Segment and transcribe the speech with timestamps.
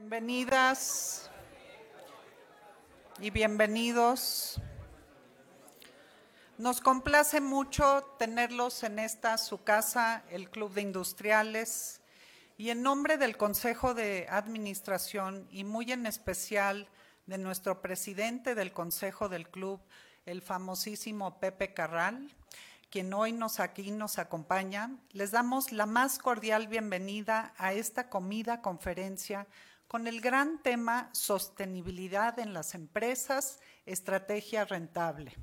[0.00, 1.30] Bienvenidas
[3.20, 4.58] y bienvenidos.
[6.56, 12.00] Nos complace mucho tenerlos en esta su casa, el Club de Industriales,
[12.56, 16.88] y en nombre del Consejo de Administración y muy en especial
[17.26, 19.82] de nuestro presidente del Consejo del Club,
[20.24, 22.34] el famosísimo Pepe Carral,
[22.88, 28.62] quien hoy nos aquí nos acompaña, les damos la más cordial bienvenida a esta comida
[28.62, 29.46] conferencia
[29.90, 35.36] con el gran tema sostenibilidad en las empresas, estrategia rentable.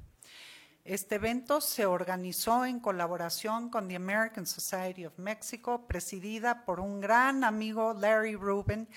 [0.85, 7.02] Este evento se organizó en colaboración con the American Society of Mexico, presidida por un
[7.02, 8.88] gran amigo, Larry Rubin,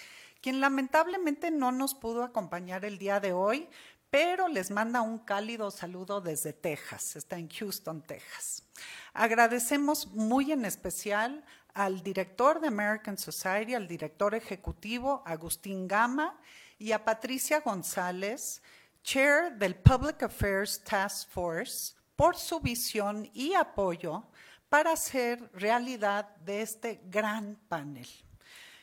[0.41, 3.69] quien lamentablemente no nos pudo acompañar el día de hoy,
[4.09, 8.63] pero les manda un cálido saludo desde Texas, está en Houston, Texas.
[9.13, 16.39] Agradecemos muy en especial al director de American Society, al director ejecutivo Agustín Gama
[16.79, 18.63] y a Patricia González,
[19.03, 24.25] chair del Public Affairs Task Force, por su visión y apoyo
[24.69, 28.07] para hacer realidad de este gran panel.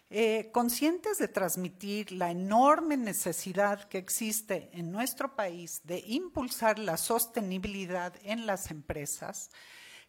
[0.10, 6.96] Eh, conscientes de transmitir la enorme necesidad que existe en nuestro país de impulsar la
[6.96, 9.50] sostenibilidad en las empresas,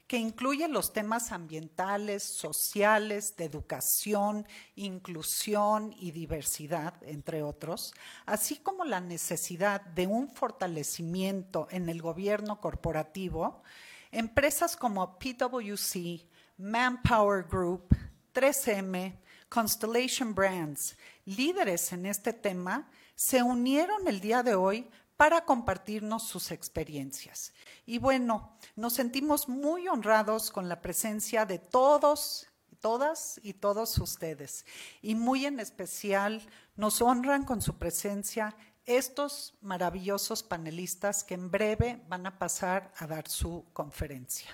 [0.09, 7.93] que incluye los temas ambientales, sociales, de educación, inclusión y diversidad, entre otros,
[8.25, 13.63] así como la necesidad de un fortalecimiento en el gobierno corporativo,
[14.11, 17.95] empresas como PwC, Manpower Group,
[18.33, 19.15] 3M,
[19.51, 26.53] Constellation Brands, líderes en este tema, se unieron el día de hoy para compartirnos sus
[26.53, 27.53] experiencias.
[27.85, 32.47] Y bueno, nos sentimos muy honrados con la presencia de todos,
[32.79, 34.65] todas y todos ustedes.
[35.03, 38.55] Y muy en especial nos honran con su presencia
[38.87, 44.49] estos maravillosos panelistas que en breve van a pasar a dar su conferencia.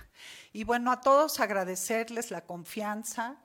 [0.54, 3.36] Y bueno, a todos agradecerles la confianza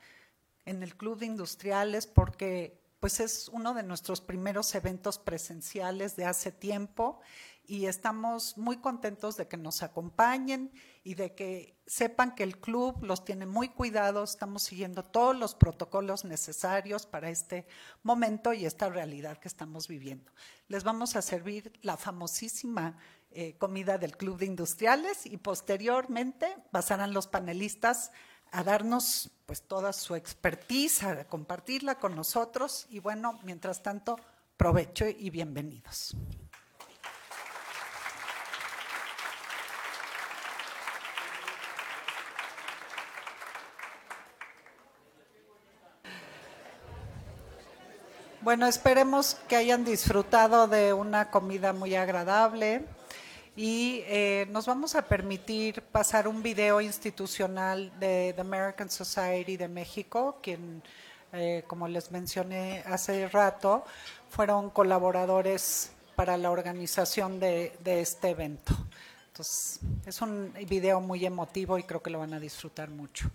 [0.64, 6.26] en el Club de Industriales porque pues es uno de nuestros primeros eventos presenciales de
[6.26, 7.22] hace tiempo
[7.70, 10.72] y estamos muy contentos de que nos acompañen
[11.04, 15.54] y de que sepan que el club los tiene muy cuidados, estamos siguiendo todos los
[15.54, 17.68] protocolos necesarios para este
[18.02, 20.32] momento y esta realidad que estamos viviendo.
[20.68, 22.98] Les vamos a servir la famosísima
[23.30, 28.12] eh, comida del Club de Industriales y posteriormente pasarán los panelistas
[28.52, 34.20] a darnos pues toda su expertise, a compartirla con nosotros y bueno, mientras tanto,
[34.58, 36.16] provecho y bienvenidos.
[48.42, 52.86] Bueno, esperemos que hayan disfrutado de una comida muy agradable
[53.56, 59.68] y eh, nos vamos a permitir pasar un video institucional de The American Society de
[59.68, 60.82] México, quien,
[61.34, 63.84] eh, como les mencioné hace rato,
[64.30, 68.74] fueron colaboradores para la organización de, de este evento.
[69.28, 73.30] Entonces, es un video muy emotivo y creo que lo van a disfrutar mucho.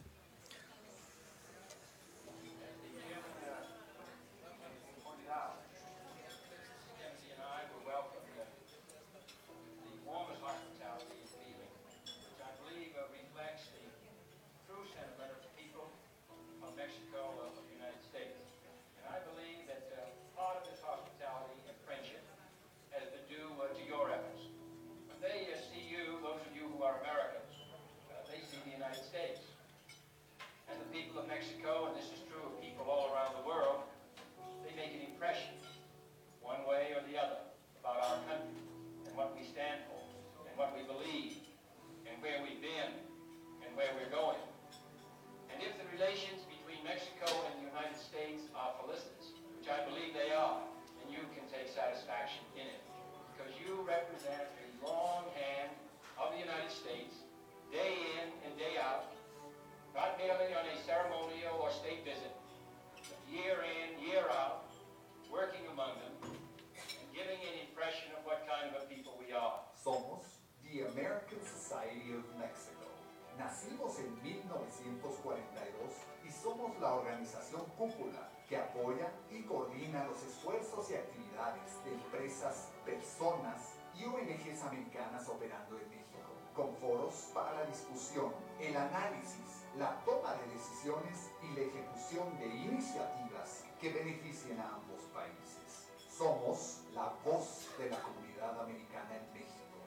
[78.84, 85.88] apoya y coordina los esfuerzos y actividades de empresas, personas y ONGs americanas operando en
[85.88, 92.38] México, con foros para la discusión, el análisis, la toma de decisiones y la ejecución
[92.38, 95.88] de iniciativas que beneficien a ambos países.
[96.10, 99.78] Somos la voz de la comunidad americana en México.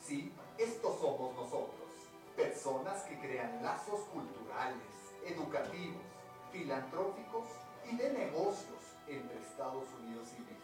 [0.00, 1.90] Sí, estos somos nosotros,
[2.34, 4.80] personas que crean lazos culturales,
[5.26, 6.02] educativos,
[6.50, 10.62] filantrópicos y de negocios entre Estados Unidos y México.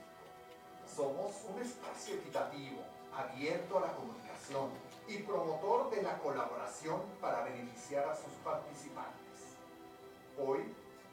[0.95, 2.83] Somos un espacio equitativo,
[3.15, 4.71] abierto a la comunicación
[5.09, 9.57] y promotor de la colaboración para beneficiar a sus participantes.
[10.39, 10.61] Hoy,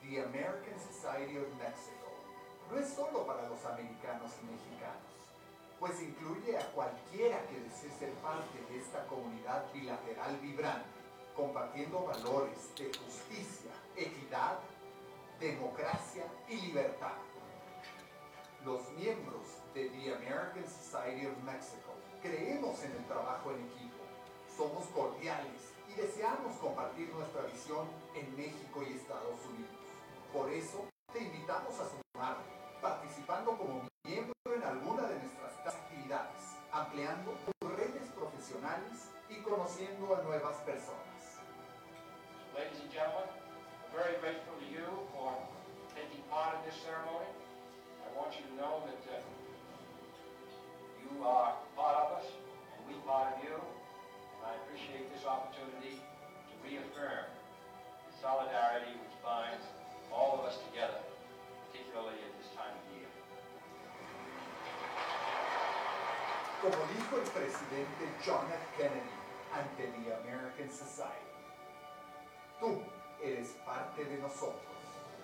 [0.01, 2.05] The American Society of Mexico
[2.69, 5.01] no es solo para los americanos y mexicanos,
[5.79, 10.87] pues incluye a cualquiera que desee ser parte de esta comunidad bilateral vibrante,
[11.35, 14.59] compartiendo valores de justicia, equidad,
[15.39, 17.13] democracia y libertad.
[18.63, 24.03] Los miembros de The American Society of Mexico creemos en el trabajo en equipo,
[24.55, 29.75] somos cordiales y deseamos compartir nuestra visión en México y Estados Unidos.
[30.33, 32.37] Por eso, te invitamos a sumar,
[32.81, 36.41] participando como miembro en alguna de nuestras actividades,
[36.71, 41.05] ampliando tus redes profesionales y conociendo a nuevas personas.
[42.53, 43.44] Ladies and gentlemen,
[43.95, 44.83] very grateful to you
[45.15, 45.31] for
[45.95, 47.31] taking part in this ceremony.
[48.03, 49.23] I want you to know that uh,
[50.99, 53.55] you are part of us, and we part of you.
[53.55, 59.63] And I appreciate this opportunity to reaffirm the solidarity which binds
[60.11, 60.99] all of us together,
[61.71, 63.07] particularly at this time of year.
[66.59, 68.65] Como dijo el presidente John F.
[68.75, 69.15] Kennedy
[69.55, 71.31] ante the American Society,
[72.59, 72.83] tú
[73.21, 74.61] eres parte de nosotros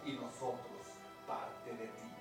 [0.05, 0.81] y nosotros
[1.27, 2.11] parte de ti.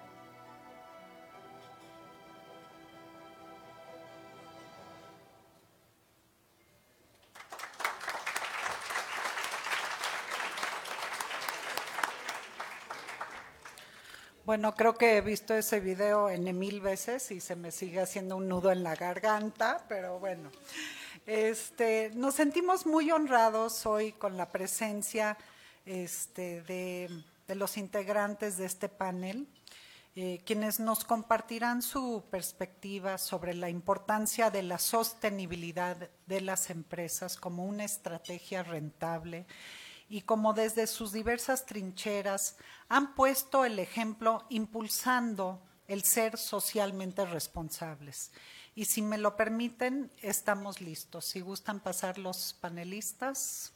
[14.50, 18.36] Bueno, creo que he visto ese video en mil veces y se me sigue haciendo
[18.36, 20.50] un nudo en la garganta, pero bueno.
[21.24, 25.38] Este, nos sentimos muy honrados hoy con la presencia
[25.90, 27.24] este, de,
[27.56, 29.48] los integrantes de este panel,
[30.14, 37.36] eh, quienes nos compartirán su perspectiva sobre la importancia de la sostenibilidad de las empresas
[37.36, 39.46] como una estrategia rentable
[40.08, 42.56] y como desde sus diversas trincheras
[42.88, 48.30] han puesto el ejemplo impulsando el ser socialmente responsables.
[48.76, 51.24] Y si me lo permiten, estamos listos.
[51.24, 53.72] Si gustan pasar los panelistas.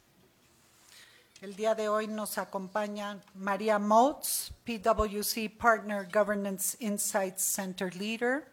[1.40, 8.50] El día de hoy nos acompaña María Motes, PwC Partner Governance Insights Center Leader,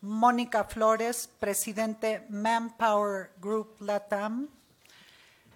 [0.00, 4.48] Mónica Flores, presidente Manpower Group Latam,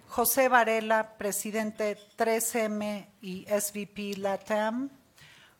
[0.09, 4.91] José Varela, presidente 3M y SVP LATAM.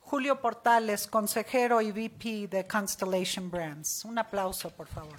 [0.01, 4.06] Julio Portales, consejero y VP de Constellation Brands.
[4.06, 5.18] Un aplauso, por favor.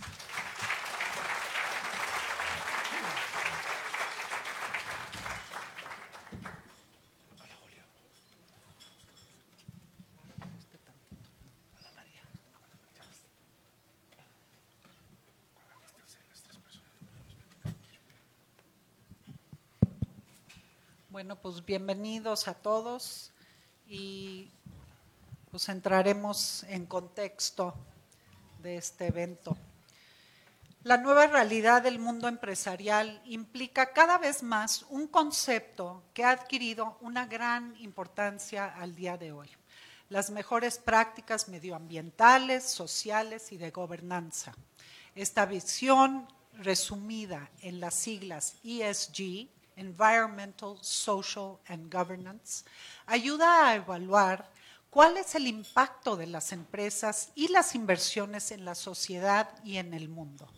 [21.24, 23.32] Bueno, pues bienvenidos a todos
[23.88, 24.50] y
[25.50, 27.72] pues entraremos en contexto
[28.62, 29.56] de este evento.
[30.82, 36.98] La nueva realidad del mundo empresarial implica cada vez más un concepto que ha adquirido
[37.00, 39.48] una gran importancia al día de hoy.
[40.10, 44.54] Las mejores prácticas medioambientales, sociales y de gobernanza.
[45.14, 52.64] Esta visión resumida en las siglas ESG, Environmental, Social and Governance,
[53.06, 54.50] ayuda a evaluar
[54.90, 59.92] cuál es el impacto de las empresas y las inversiones en la sociedad y en
[59.92, 60.48] el mundo.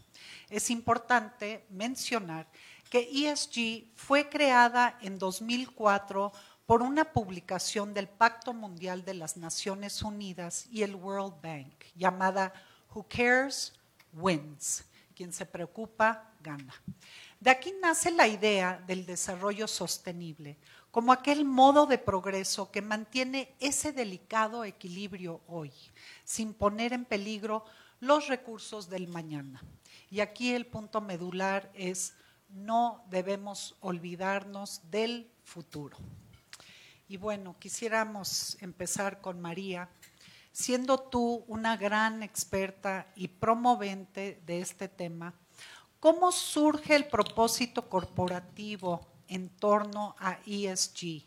[0.51, 2.47] Es importante mencionar
[2.91, 6.33] que ESG fue creada en 2004
[6.67, 12.53] por una publicación del Pacto Mundial de las Naciones Unidas y el World Bank llamada
[12.95, 13.73] Who Cares
[14.13, 14.85] Wins.
[15.15, 16.75] Quien se preocupa, gana.
[17.41, 20.59] De aquí nace la idea del desarrollo sostenible,
[20.91, 25.71] como aquel modo de progreso que mantiene ese delicado equilibrio hoy,
[26.25, 27.65] sin poner en peligro
[28.01, 29.63] los recursos del mañana.
[30.11, 32.15] Y aquí el punto medular es,
[32.49, 35.99] no debemos olvidarnos del futuro.
[37.09, 39.91] Y bueno, quisiéramos empezar con María,
[40.53, 45.35] siendo tú una gran experta y promovente de este tema
[46.01, 51.25] ¿Cómo surge el propósito corporativo en torno a ESG?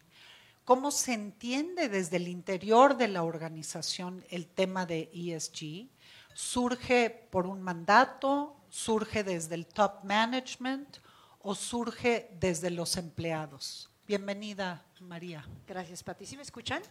[0.69, 5.89] cómo se entiende desde el interior de la organización el tema de ESG.
[6.35, 8.55] ¿Surge por un mandato?
[8.69, 10.97] ¿Surge desde el top management?
[11.39, 13.89] ¿O surge desde los empleados?
[14.05, 15.43] Bienvenida, María.
[15.65, 16.27] Gracias, Pati.
[16.27, 16.83] ¿Sí me escuchan?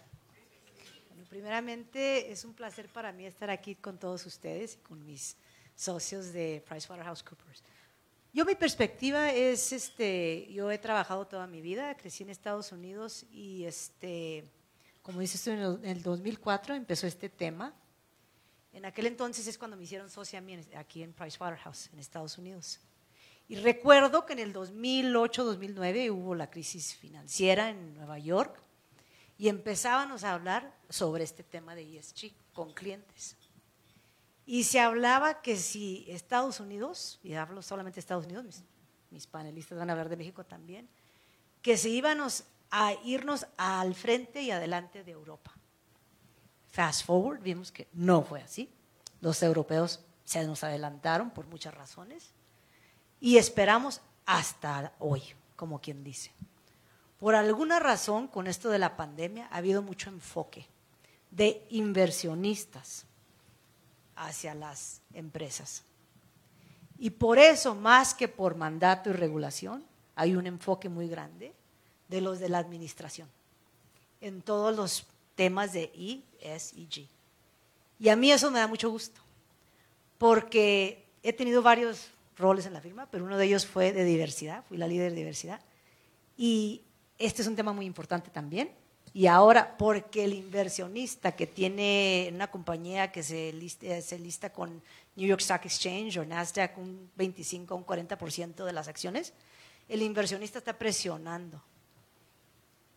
[1.10, 5.36] Bueno, primeramente, es un placer para mí estar aquí con todos ustedes y con mis
[5.78, 7.62] socios de PricewaterhouseCoopers.
[8.32, 13.24] Yo mi perspectiva es, este, yo he trabajado toda mi vida, crecí en Estados Unidos
[13.30, 14.44] y, este,
[15.02, 17.72] como dices tú, en el, 2004 empezó este tema.
[18.72, 20.42] En aquel entonces es cuando me hicieron socia
[20.76, 22.80] aquí en Pricewaterhouse, en Estados Unidos.
[23.48, 28.60] Y recuerdo que en el 2008-2009 hubo la crisis financiera en Nueva York
[29.38, 33.36] y empezábamos a hablar sobre este tema de ESG con clientes.
[34.50, 38.46] Y se hablaba que si Estados Unidos, y hablo solamente de Estados Unidos,
[39.10, 40.88] mis, panelistas van a hablar de México también,
[41.60, 45.52] que si íbamos a irnos al frente y adelante de Europa.
[46.70, 48.70] Fast forward, vimos que no fue así.
[49.20, 52.30] Los europeos se nos adelantaron por muchas razones
[53.20, 55.24] y esperamos hasta hoy,
[55.56, 56.32] como quien dice.
[57.18, 60.66] Por alguna razón, con esto de la pandemia, ha habido mucho enfoque
[61.30, 63.07] de inversionistas
[64.18, 65.82] hacia las empresas.
[66.98, 69.84] Y por eso, más que por mandato y regulación,
[70.16, 71.52] hay un enfoque muy grande
[72.08, 73.28] de los de la administración
[74.20, 75.06] en todos los
[75.36, 77.06] temas de I, S y G.
[78.00, 79.20] Y a mí eso me da mucho gusto,
[80.18, 84.64] porque he tenido varios roles en la firma, pero uno de ellos fue de diversidad,
[84.68, 85.60] fui la líder de diversidad.
[86.36, 86.82] Y
[87.18, 88.72] este es un tema muy importante también,
[89.12, 94.50] y ahora, porque el inversionista que tiene una compañía que se lista, eh, se lista
[94.52, 94.82] con
[95.16, 99.32] New York Stock Exchange o Nasdaq un 25 o un 40% de las acciones,
[99.88, 101.62] el inversionista está presionando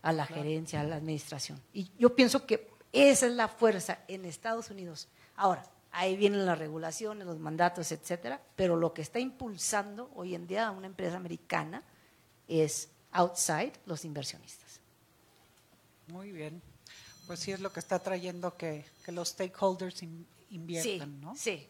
[0.01, 1.62] a la gerencia, a la administración.
[1.74, 5.08] Y yo pienso que esa es la fuerza en Estados Unidos.
[5.36, 10.48] Ahora, ahí vienen las regulaciones, los mandatos, etcétera, pero lo que está impulsando hoy en
[10.48, 11.84] día a una empresa americana
[12.48, 14.71] es outside los inversionistas.
[16.12, 16.62] Muy bien.
[17.25, 20.03] Pues sí es lo que está trayendo que, los stakeholders
[20.50, 21.36] inviertan, ¿no?
[21.38, 21.68] Sí.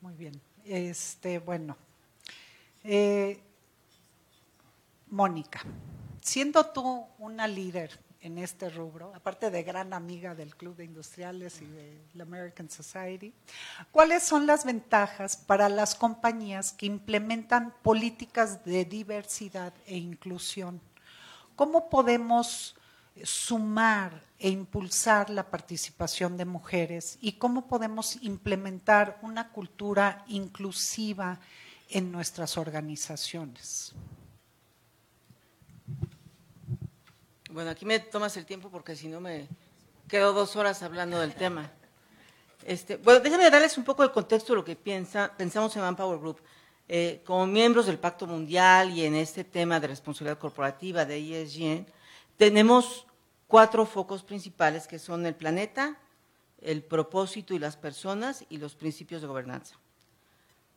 [0.00, 0.40] Muy bien.
[0.64, 1.76] Este, bueno.
[2.82, 3.38] Eh,
[5.08, 5.62] Mónica,
[6.22, 11.60] siendo tú una líder en este rubro, aparte de gran amiga del Club de Industriales
[11.60, 13.34] y de la American Society,
[13.90, 20.80] ¿cuáles son las ventajas para las compañías que implementan políticas de diversidad e inclusión?
[21.54, 22.76] ¿Cómo podemos
[23.24, 31.38] sumar e impulsar la participación de mujeres y cómo podemos implementar una cultura inclusiva
[31.90, 33.92] en nuestras organizaciones.
[37.50, 39.46] Bueno, aquí me tomas el tiempo porque si no me
[40.08, 41.70] quedo dos horas hablando del tema.
[42.64, 46.18] Este, bueno, déjenme darles un poco el contexto de lo que piensa, pensamos en Manpower
[46.18, 46.40] Group.
[46.88, 51.86] Eh, como miembros del Pacto Mundial y en este tema de responsabilidad corporativa de ESG,
[52.36, 53.06] tenemos
[53.46, 55.98] cuatro focos principales que son el planeta,
[56.60, 59.76] el propósito y las personas y los principios de gobernanza.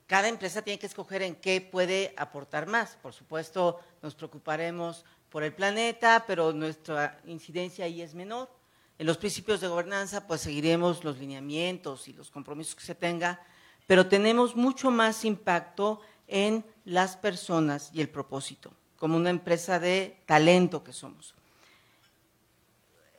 [0.08, 2.96] Cada empresa tiene que escoger en qué puede aportar más.
[3.02, 8.50] Por supuesto, nos preocuparemos por el planeta, pero nuestra incidencia ahí es menor.
[8.98, 13.42] En los principios de gobernanza, pues seguiremos los lineamientos y los compromisos que se tenga,
[13.88, 20.22] pero tenemos mucho más impacto en las personas y el propósito, como una empresa de
[20.26, 21.35] talento que somos.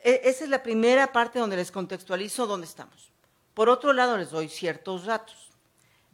[0.07, 3.11] E, esa es la primera parte donde les contextualizo dónde estamos.
[3.55, 5.51] Por otro lado, les doy ciertos datos.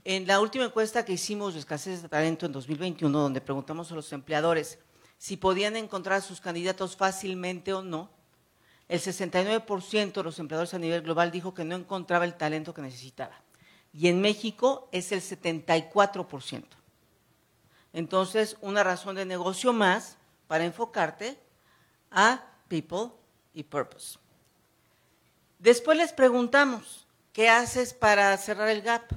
[0.02, 3.94] En la última encuesta que hicimos de escasez de talento en 2021, donde preguntamos a
[3.94, 4.78] los empleadores
[5.18, 8.08] si podían encontrar a sus candidatos fácilmente o no,
[8.88, 12.80] el 69% de los empleadores a nivel global dijo que no encontraba el talento que
[12.80, 13.42] necesitaba.
[13.92, 16.64] Y en México es el 74%.
[17.92, 21.38] Entonces, una razón de negocio más para enfocarte
[22.10, 23.21] a people
[23.54, 24.18] y purpose.
[25.58, 29.12] Después les preguntamos, ¿qué haces para cerrar el gap?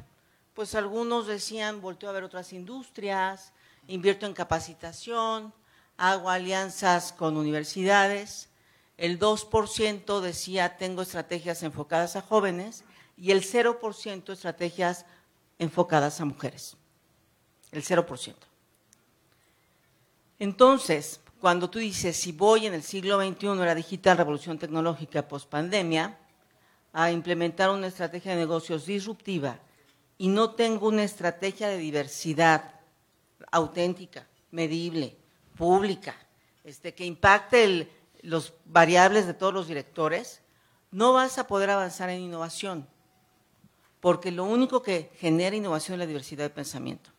[0.54, 3.52] Pues algunos decían, volteo a ver otras industrias,
[3.88, 5.54] invierto en capacitación,
[5.98, 8.50] hago alianzas con universidades.
[8.98, 12.84] El 2% decía, tengo estrategias enfocadas a jóvenes
[13.18, 15.06] y el 0% estrategias
[15.60, 16.78] enfocadas a mujeres.
[17.72, 18.36] El 0%.
[20.40, 25.48] Entonces, cuando tú dices, si voy en el siglo XXI, la digital revolución tecnológica post
[25.48, 26.18] pandemia,
[26.92, 29.60] a implementar una estrategia de negocios disruptiva
[30.18, 32.80] y no tengo una estrategia de diversidad
[33.52, 35.18] auténtica, medible,
[35.56, 36.16] pública,
[36.64, 37.92] este, que impacte
[38.24, 40.42] los variables de todos los directores,
[40.90, 42.88] no vas a poder avanzar en innovación,
[44.00, 47.15] porque lo único que genera innovación es la diversidad de pensamiento.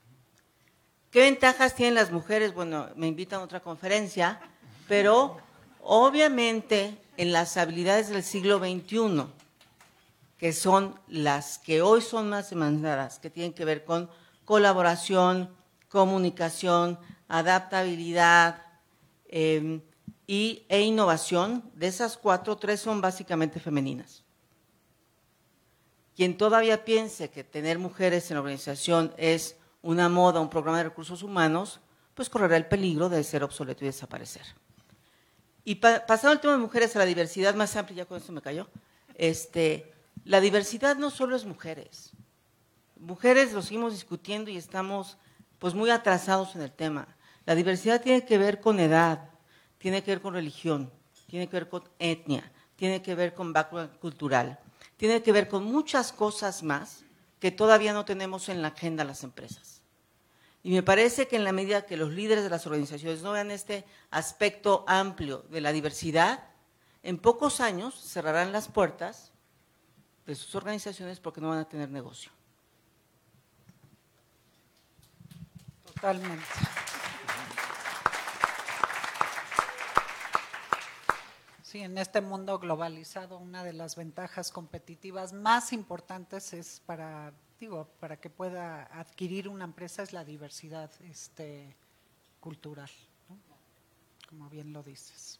[1.10, 2.52] ¿Qué ventajas tienen las mujeres?
[2.52, 4.40] Bueno, me invitan a otra conferencia,
[4.88, 5.38] pero
[5.82, 9.24] obviamente en las habilidades del siglo XXI,
[10.36, 14.10] que son las que hoy son más demandadas, que tienen que ver con
[14.44, 15.48] colaboración,
[15.88, 16.98] comunicación,
[17.28, 18.62] adaptabilidad
[19.28, 19.80] em,
[20.26, 24.24] y, e innovación, de esas cuatro, tres son básicamente femeninas.
[26.16, 30.84] Quien todavía piense que tener mujeres en la organización es una moda, un programa de
[30.84, 31.80] recursos humanos,
[32.14, 34.46] pues correrá el peligro de ser obsoleto y desaparecer.
[35.64, 38.40] Y pasando el tema de mujeres a la diversidad más amplia, ya con esto me
[38.40, 38.68] cayó,
[39.14, 39.92] este,
[40.24, 42.12] la diversidad no solo es mujeres.
[42.98, 45.18] Mujeres lo seguimos discutiendo y estamos
[45.58, 47.08] pues muy atrasados en el tema.
[47.44, 49.30] La diversidad tiene que ver con edad,
[49.78, 50.90] tiene que ver con religión,
[51.26, 54.58] tiene que ver con etnia, tiene que ver con background cultural,
[54.96, 57.04] tiene que ver con muchas cosas más
[57.40, 59.82] que todavía no tenemos en la agenda las empresas.
[60.62, 63.50] Y me parece que en la medida que los líderes de las organizaciones no vean
[63.50, 66.44] este aspecto amplio de la diversidad,
[67.02, 69.30] en pocos años cerrarán las puertas
[70.26, 72.32] de sus organizaciones porque no van a tener negocio.
[75.84, 76.44] Totalmente.
[81.82, 88.18] En este mundo globalizado, una de las ventajas competitivas más importantes es para, digo, para
[88.18, 91.76] que pueda adquirir una empresa es la diversidad este,
[92.40, 92.90] cultural,
[94.28, 95.38] como bien lo dices.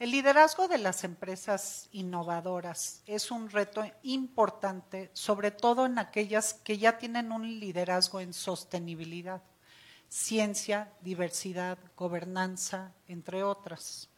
[0.00, 6.76] El liderazgo de las empresas innovadoras es un reto importante, sobre todo en aquellas que
[6.76, 9.42] ya tienen un liderazgo en sostenibilidad,
[10.08, 14.08] ciencia, diversidad, gobernanza, entre otras.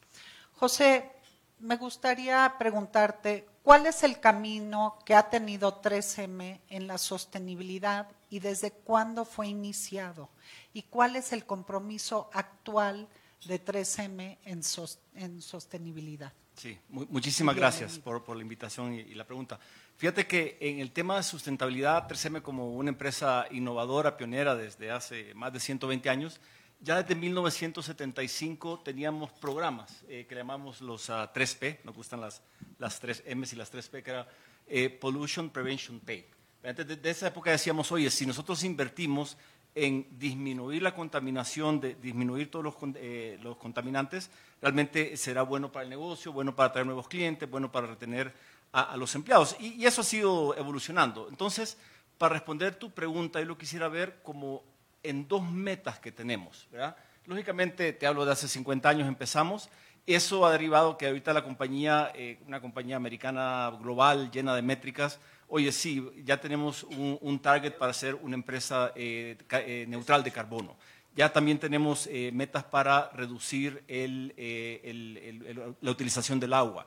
[0.54, 1.10] José,
[1.58, 8.40] me gustaría preguntarte, ¿cuál es el camino que ha tenido 3M en la sostenibilidad y
[8.40, 10.30] desde cuándo fue iniciado?
[10.72, 13.08] ¿Y cuál es el compromiso actual
[13.46, 16.32] de 3M en, sostenibilidad?
[16.56, 19.58] Sí, muchísimas gracias por, la invitación y, la pregunta.
[19.96, 25.32] Fíjate que en el tema de sustentabilidad, 3M como una empresa innovadora, pionera desde hace
[25.34, 26.40] más de 120 años,
[26.80, 32.42] ya desde 1975 teníamos programas eh, que llamamos los 3P, ah, nos gustan las,
[32.78, 34.28] las 3 M's y las 3P, que era
[34.66, 36.26] eh, Pollution Prevention Pay.
[36.62, 39.36] Desde de esa época decíamos, oye, si nosotros invertimos
[39.74, 44.30] en disminuir la contaminación, de, disminuir todos los, eh, los, contaminantes,
[44.62, 48.32] realmente será bueno para el negocio, bueno para atraer nuevos clientes, bueno para retener
[48.72, 49.56] a, los empleados.
[49.60, 51.28] Y, y, eso ha sido evolucionando.
[51.28, 51.76] Entonces,
[52.18, 54.62] para responder tu pregunta, yo lo quisiera ver como
[55.04, 56.66] en dos metas que tenemos.
[56.72, 56.96] ¿verdad?
[57.26, 59.70] Lógicamente, te hablo de hace 50 años empezamos.
[60.06, 65.18] Eso ha derivado que ahorita la compañía, eh, una compañía americana global llena de métricas,
[65.48, 70.76] oye, sí, ya tenemos un, target para ser una empresa eh, eh, neutral de carbono.
[71.16, 73.84] Ya también tenemos metas para reducir
[75.80, 76.86] la utilización del agua.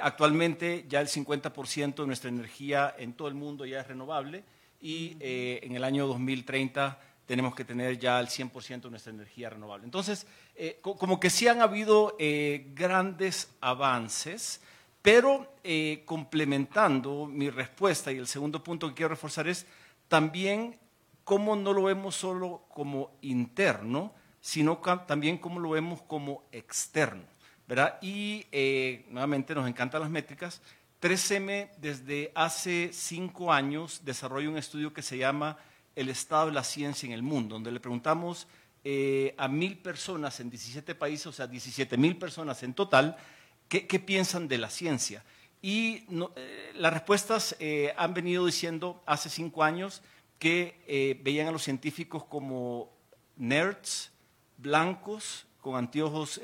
[0.00, 4.44] actualmente ya el 50% de nuestra energía en todo el mundo ya es renovable
[4.80, 9.84] y en el año 2030 tenemos que tener ya el 100% de nuestra energía renovable.
[9.84, 14.60] Entonces, eh, como que sí han habido eh, grandes avances,
[15.02, 19.66] pero eh, complementando mi respuesta y el segundo punto que quiero reforzar es
[20.08, 20.78] también
[21.24, 27.24] cómo no lo vemos solo como interno, sino también cómo lo vemos como externo.
[27.66, 27.98] ¿verdad?
[28.00, 28.46] Y
[29.08, 30.62] nuevamente nos encantan las métricas.
[31.02, 35.58] 3M desde hace cinco años desarrolla un estudio que se llama
[35.96, 38.46] el estado de la ciencia en el mundo, donde le preguntamos
[38.84, 43.16] eh, a mil personas en 17 países, o sea, 17 mil personas en total,
[43.68, 45.24] qué, piensan de la ciencia.
[45.60, 46.04] Y
[46.36, 50.02] eh, las respuestas eh, han venido diciendo hace cinco años
[50.38, 52.92] que veían a los científicos como
[53.36, 54.12] nerds,
[54.58, 56.38] blancos, con anteojos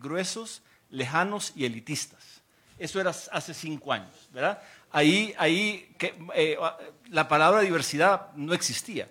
[0.00, 2.42] gruesos, lejanos y elitistas.
[2.78, 4.62] Eso era hace cinco años, ¿verdad?
[4.96, 5.94] Ahí, ahí
[6.34, 6.56] eh,
[7.10, 9.10] la palabra diversidad no existía.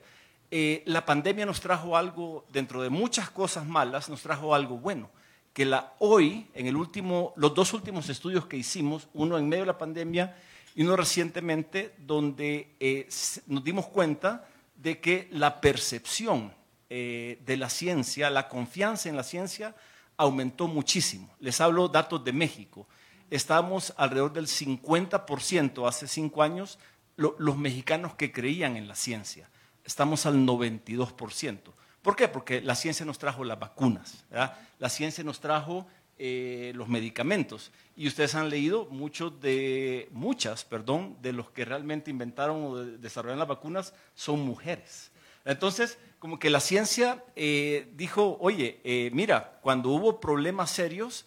[0.49, 5.11] Eh, la pandemia nos trajo algo, dentro de muchas cosas malas, nos trajo algo bueno.
[5.53, 9.61] Que la, hoy, en el último, los dos últimos estudios que hicimos, uno en medio
[9.61, 10.35] de la pandemia
[10.73, 13.07] y uno recientemente, donde eh,
[13.45, 16.51] nos dimos cuenta de que la percepción
[16.89, 19.75] de la ciencia, la confianza en la ciencia,
[20.17, 21.29] aumentó muchísimo.
[21.39, 22.87] Les hablo datos de México
[23.29, 26.79] estábamos alrededor del 50% hace cinco años
[27.17, 29.49] los mexicanos que creían en la ciencia.
[29.83, 31.59] Estamos al 92%.
[32.01, 32.27] ¿Por qué?
[32.27, 37.71] Porque la ciencia nos trajo las vacunas, la ciencia nos trajo eh, los medicamentos.
[37.97, 43.39] Y ustedes han leído muchos de, muchas, perdón, de los que realmente inventaron o desarrollaron
[43.39, 45.11] las vacunas son mujeres.
[45.43, 51.25] Entonces, como que la ciencia eh, dijo, oye, eh, mira, cuando hubo problemas serios,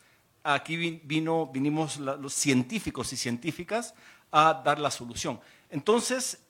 [0.55, 3.95] aquí vino, vinimos los científicos y científicas
[4.31, 5.41] a dar la solución.
[5.71, 6.41] Entonces,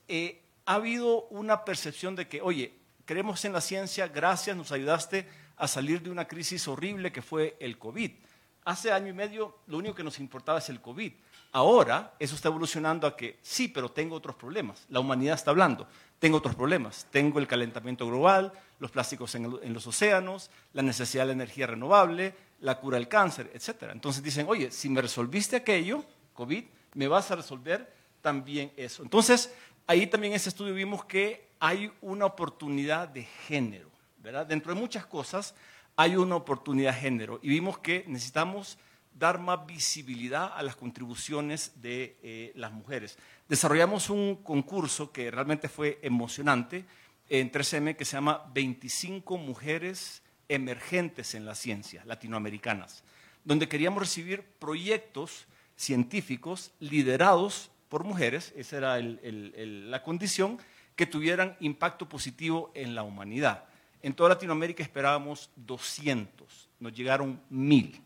[0.65, 5.67] ha habido una percepción de que, oye, creemos en la ciencia, gracias, nos ayudaste a
[5.67, 8.13] salir de una crisis horrible que fue el COVID.
[8.65, 11.13] Hace año y medio lo único que nos importaba es el COVID.
[11.53, 14.85] Ahora eso está evolucionando a que sí, pero tengo otros problemas.
[14.91, 15.89] La humanidad está hablando.
[16.19, 17.07] Tengo otros problemas.
[17.11, 22.79] Tengo el calentamiento global, los plásticos en, los océanos, la necesidad de energía renovable, la
[22.79, 23.91] cura del cáncer, etc.
[23.93, 29.03] Entonces dicen, oye, si me resolviste aquello, COVID, me vas a resolver también eso.
[29.03, 29.55] Entonces,
[29.87, 33.91] ahí también en ese estudio vimos que hay una oportunidad de género.
[34.19, 34.47] ¿verdad?
[34.47, 35.55] Dentro de muchas cosas
[35.97, 38.79] hay una oportunidad de género y vimos que necesitamos
[39.13, 43.19] dar más visibilidad a las contribuciones de eh, las mujeres.
[43.49, 46.85] Desarrollamos un concurso que realmente fue emocionante
[47.29, 53.05] en 3M que se llama 25 mujeres emergentes en la ciencia latinoamericanas,
[53.45, 60.59] donde queríamos recibir proyectos científicos liderados por mujeres, esa era la condición,
[60.97, 63.65] que tuvieran impacto positivo en la humanidad.
[64.03, 68.01] En toda Latinoamérica esperábamos 200, nos llegaron 1000.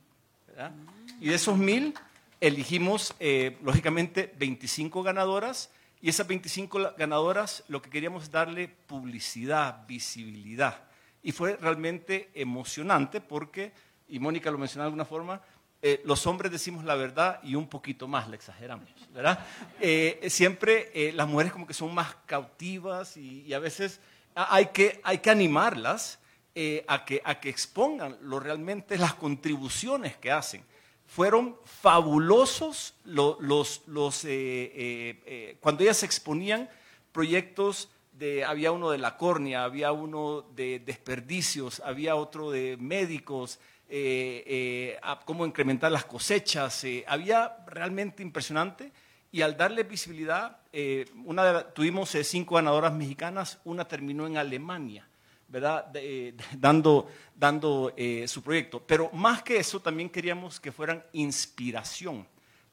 [1.21, 1.95] Y de esos 1000
[2.41, 9.87] elegimos, eh, lógicamente, 25 ganadoras y esas 25 ganadoras lo que queríamos es darle publicidad,
[9.87, 10.83] visibilidad.
[11.23, 13.73] Y fue realmente emocionante porque,
[14.09, 15.41] y Mónica lo mencionó de alguna forma,
[15.81, 19.45] eh, los hombres decimos la verdad y un poquito más, la exageramos, ¿verdad?
[19.81, 24.01] Eh, siempre las mujeres como que son más cautivas y a veces
[24.35, 26.19] hay que, hay que animarlas
[26.55, 30.63] eh, a, que, a que expongan lo realmente las contribuciones que hacen.
[31.07, 36.69] Fueron fabulosos los, los, eh, eh, cuando ellas exponían
[37.11, 37.89] proyectos
[38.47, 43.59] había uno de la córnea, había uno de desperdicios, había otro de médicos,
[45.25, 48.93] cómo incrementar las cosechas, había realmente impresionante
[49.35, 55.09] y al darle visibilidad, eh, una tuvimos eh, cinco ganadoras mexicanas, una terminó en Alemania,
[55.49, 55.91] ¿verdad?
[55.95, 57.95] Eh, dando dando
[58.27, 58.83] su proyecto.
[58.87, 62.27] Pero más que eso, también queríamos que fueran inspiración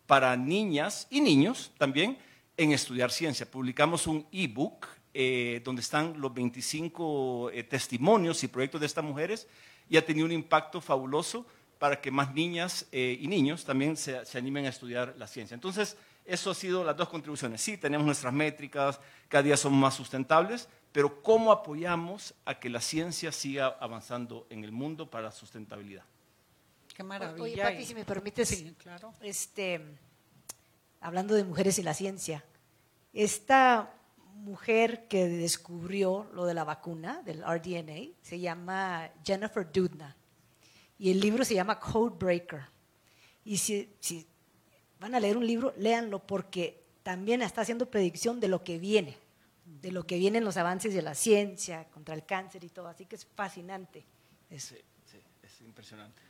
[0.06, 2.18] para niñas y niños también
[2.58, 3.50] en estudiar ciencia.
[3.50, 9.48] Publicamos un ebook donde están los 25 testimonios y proyectos de estas mujeres
[9.90, 11.46] y ha tenido un impacto fabuloso
[11.80, 15.56] para que más niñas y niños también se, se animen a estudiar la ciencia.
[15.56, 15.98] Entonces,
[16.30, 17.60] eso ha sido las dos contribuciones.
[17.60, 22.82] Sí, tenemos nuestras métricas, cada día son más sustentables, pero ¿cómo apoyamos a que la
[22.82, 26.04] ciencia siga avanzando en el mundo para la sustentabilidad?
[26.94, 27.44] Qué maravilla.
[27.44, 29.14] Oye, Pati, si me permites, sí, claro.
[29.22, 29.82] este,
[31.02, 32.44] hablando de mujeres y la ciencia,
[33.14, 33.92] esta
[34.40, 40.16] mujer que descubrió lo de la vacuna, del RDNA, se llama Jennifer Doudna.
[40.98, 42.62] Y el libro se llama Code Breaker.
[43.46, 44.28] Y si, si
[45.00, 49.18] van a leer un libro, léanlo porque también está haciendo predicción de lo que viene,
[49.66, 52.88] de lo que vienen los avances de la ciencia contra el cáncer y todo.
[52.88, 54.06] Así que es fascinante.
[54.50, 56.22] Sí, sí, es impresionante.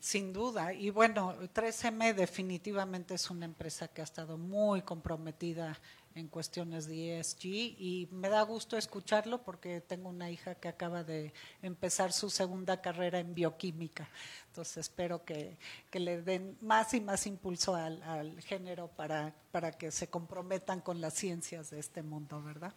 [0.00, 0.72] Sin duda.
[0.72, 5.78] Y bueno, 3M definitivamente es una empresa que ha estado muy comprometida
[6.16, 11.04] en cuestiones de ESG y me da gusto escucharlo porque tengo una hija que acaba
[11.04, 14.08] de empezar su segunda carrera en bioquímica.
[14.48, 15.58] Entonces espero que,
[15.92, 21.00] le den más y más impulso al, al género para, para que se comprometan con
[21.00, 22.72] las ciencias de este mundo, ¿verdad?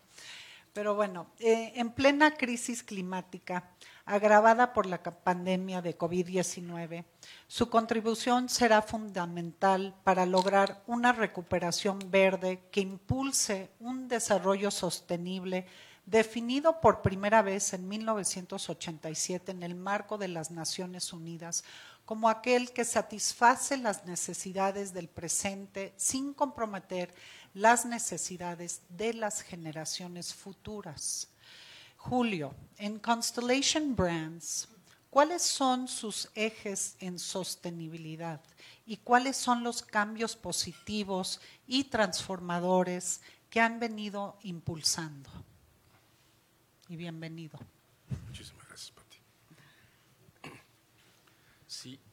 [0.73, 3.71] Pero bueno, eh, en plena crisis climática
[4.05, 7.05] agravada por la pandemia de COVID-19,
[7.47, 15.65] su contribución será fundamental para lograr una recuperación verde que impulse un desarrollo sostenible
[16.05, 21.63] definido por primera vez en 1987 en el marco de las Naciones Unidas
[22.09, 27.13] como aquel que satisface las necesidades del presente sin comprometer
[27.53, 31.29] las necesidades de las generaciones futuras.
[31.97, 34.69] Julio, en Constellation Brands,
[35.09, 38.41] ¿cuáles son sus ejes en sostenibilidad
[38.85, 45.29] y cuáles son los cambios positivos y transformadores que han venido impulsando?
[46.87, 47.59] Y bienvenido.
[48.27, 49.17] Muchísimas gracias, Pati.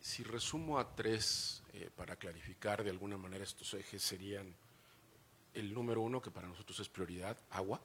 [0.01, 4.55] Si, resumo a tres, eh, para clarificar de alguna manera estos ejes, serían
[5.57, 7.81] el número uno, que para nosotros es prioridad, agua,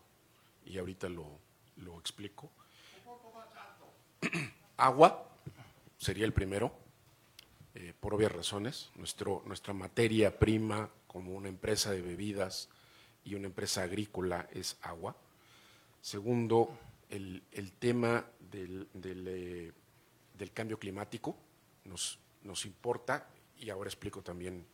[0.65, 1.39] y ahorita lo,
[1.77, 2.51] lo explico.
[4.77, 5.27] agua
[5.97, 6.71] sería el primero.
[7.73, 8.89] eh, por obvias razones.
[8.95, 12.69] Nuestro, nuestra materia prima como una empresa de bebidas
[13.23, 15.15] y una empresa agrícola es agua.
[16.01, 16.77] Segundo,
[17.09, 17.43] el,
[17.79, 19.71] tema del, eh,
[20.33, 21.37] del, cambio climático
[21.85, 23.27] nos, nos importa
[23.59, 24.65] y ahora explico también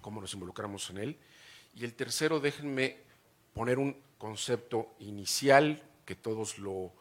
[0.00, 1.18] cómo nos involucramos en él.
[1.76, 2.96] Y el tercero, déjenme
[3.52, 6.92] poner un concepto inicial que todos lo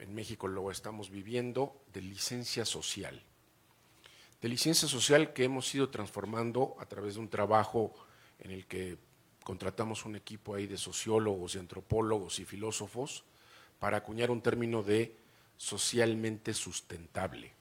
[0.00, 3.22] en México lo estamos viviendo de licencia social.
[4.40, 7.94] De licencia social que hemos ido transformando a través de un trabajo
[8.40, 8.98] en el que
[9.44, 13.24] contratamos un equipo ahí de sociólogos y antropólogos y filósofos
[13.78, 15.16] para acuñar un término de
[15.56, 17.52] socialmente sustentable.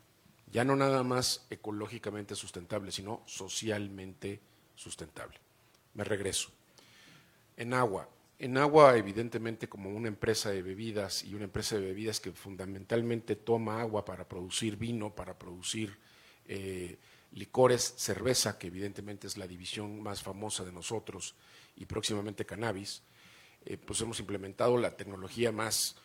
[0.52, 4.40] Ya no nada más ecológicamente sustentable, sino socialmente
[4.76, 5.47] sustentable.
[5.94, 6.52] Me regreso.
[7.56, 8.10] En agua.
[8.40, 13.36] En agua, evidentemente, como una empresa de bebidas y una empresa de bebidas que fundamentalmente
[13.36, 15.98] toma agua para producir vino, para producir
[16.46, 17.00] eh,
[17.32, 21.34] licores, cerveza, que evidentemente es la división más famosa de nosotros,
[21.76, 23.02] y próximamente cannabis,
[23.66, 25.96] eh, pues hemos implementado la tecnología más,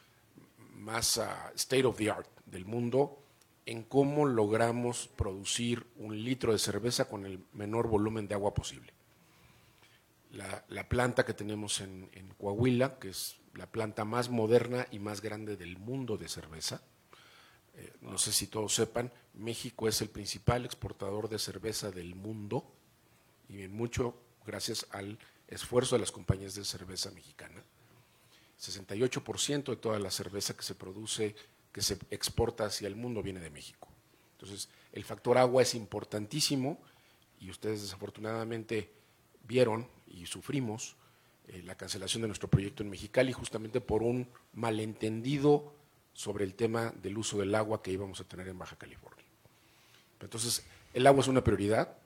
[0.74, 3.22] más ah, state of the art del mundo
[3.66, 8.92] en cómo logramos producir un litro de cerveza con el menor volumen de agua posible
[10.32, 15.56] la, planta que tenemos en, Coahuila, que es la planta más moderna y más grande
[15.56, 16.82] del mundo de cerveza.
[17.74, 22.64] Eh, no sé si todos sepan, México es el principal exportador de cerveza del mundo
[23.48, 24.14] y mucho
[24.46, 25.18] gracias al
[25.48, 27.62] esfuerzo de las compañías de cerveza mexicana.
[28.60, 31.34] 68% de toda la cerveza que se produce,
[31.72, 33.88] que se exporta hacia el mundo, viene de México.
[34.32, 36.80] Entonces, el factor agua es importantísimo
[37.40, 39.01] y ustedes desafortunadamente
[39.46, 40.96] vieron y sufrimos
[41.48, 45.72] eh, la cancelación de nuestro proyecto en Mexicali justamente por un malentendido
[46.12, 49.24] sobre el tema del uso del agua que íbamos a tener en Baja California.
[50.20, 51.96] Entonces, el agua es una prioridad.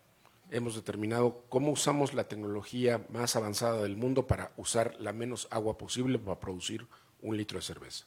[0.50, 5.76] Hemos determinado cómo usamos la tecnología más avanzada del mundo para usar la menos agua
[5.76, 6.86] posible para producir
[7.20, 8.06] un litro de cerveza.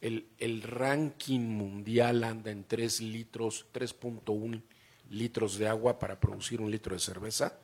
[0.00, 4.62] El, ranking mundial anda en 3 litros, 3.1
[5.10, 7.58] litros de agua para producir un litro de cerveza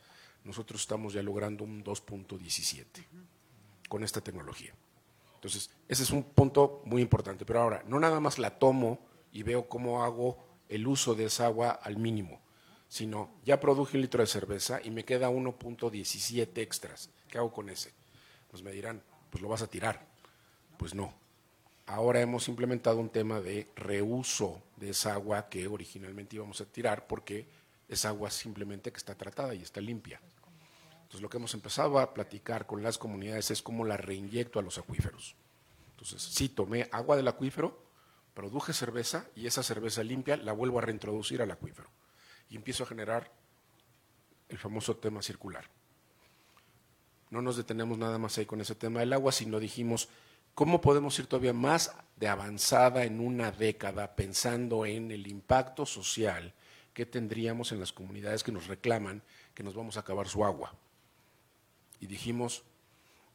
[0.45, 2.85] nosotros estamos ya logrando un 2.17
[3.89, 4.75] con esta tecnología.
[5.35, 7.45] Entonces, ese es un punto muy importante.
[7.45, 8.99] Pero ahora, no nada más la tomo
[9.33, 12.41] y veo cómo hago el uso de esa agua al mínimo,
[12.89, 17.11] sino ya produje un litro de cerveza y me queda 1.17 extras.
[17.29, 17.93] ¿Qué hago con ese?
[18.51, 20.07] Pues me dirán, pues lo vas a tirar.
[20.77, 21.15] Pues no.
[21.87, 27.07] Ahora hemos implementado un tema de reuso de esa agua que originalmente íbamos a tirar
[27.07, 27.47] porque
[27.89, 30.21] es agua simplemente que está tratada y está limpia.
[30.93, 34.63] Entonces lo que hemos empezado a platicar con las comunidades es cómo la reinyecto a
[34.63, 35.37] los acuíferos.
[35.93, 37.83] Entonces, sí, tomé agua del acuífero,
[38.35, 41.91] produje cerveza y esa cerveza limpia la vuelvo a reintroducir al acuífero.
[42.51, 43.33] Y empiezo a generar
[44.49, 45.65] el famoso tema circular.
[47.31, 50.09] No nos detenemos nada más ahí con ese tema del agua, sino dijimos,
[50.55, 56.55] ¿cómo podemos ir todavía más de avanzada en una década pensando en el impacto social
[56.99, 59.23] ¿qué tendríamos en las comunidades que nos reclaman
[59.55, 60.75] que nos vamos a acabar su agua?
[62.01, 62.65] Y dijimos,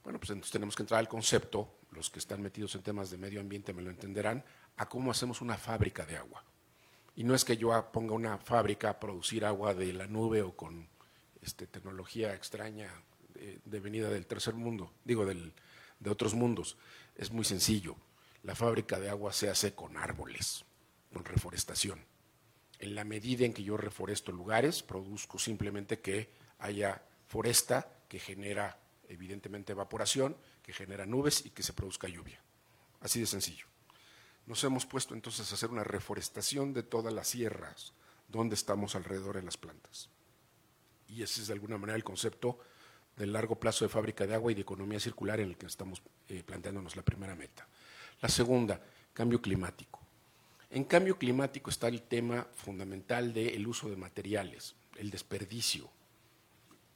[0.03, 3.17] bueno, pues entonces tenemos que entrar al concepto, los que están metidos en temas de
[3.17, 4.43] medio ambiente me lo entenderán,
[4.75, 6.43] a cómo hacemos una fábrica de agua.
[7.15, 10.53] Y no es que yo ponga una fábrica a producir agua de la nube o
[10.57, 10.89] con
[11.41, 12.91] este, tecnología extraña
[13.63, 16.75] de, venida del tercer mundo, digo, de otros mundos.
[17.15, 17.95] Es muy sencillo.
[18.43, 20.65] La fábrica de agua se hace con árboles,
[21.13, 22.11] con reforestación
[22.83, 28.77] en la medida en que yo reforesto lugares, produzco simplemente que haya foresta que genera
[29.07, 32.41] evidentemente evaporación, que genera nubes y que se produzca lluvia.
[32.99, 33.67] Así de sencillo.
[34.47, 37.93] Nos hemos puesto entonces a hacer una reforestación de todas las sierras
[38.27, 40.09] donde estamos alrededor de las plantas.
[41.07, 42.59] Y ese es de alguna manera el concepto
[43.15, 46.01] del largo plazo de fábrica de agua y de economía circular en el que estamos
[46.27, 47.65] eh, planteándonos la primera meta.
[48.19, 48.81] La segunda,
[49.13, 50.02] cambio climático.
[50.73, 55.87] En cambio climático está el tema fundamental del uso de materiales, el desperdicio.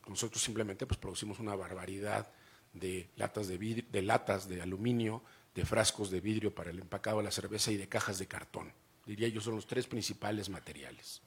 [0.07, 2.27] Nosotros simplemente pues, producimos una barbaridad
[2.73, 5.21] de latas de, de latas de aluminio,
[5.53, 8.73] de frascos de vidrio para el empacado de la cerveza y de cajas de cartón.
[9.05, 11.21] Diría yo, son los tres principales materiales.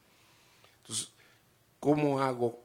[0.83, 1.13] Entonces,
[1.79, 2.65] ¿cómo hago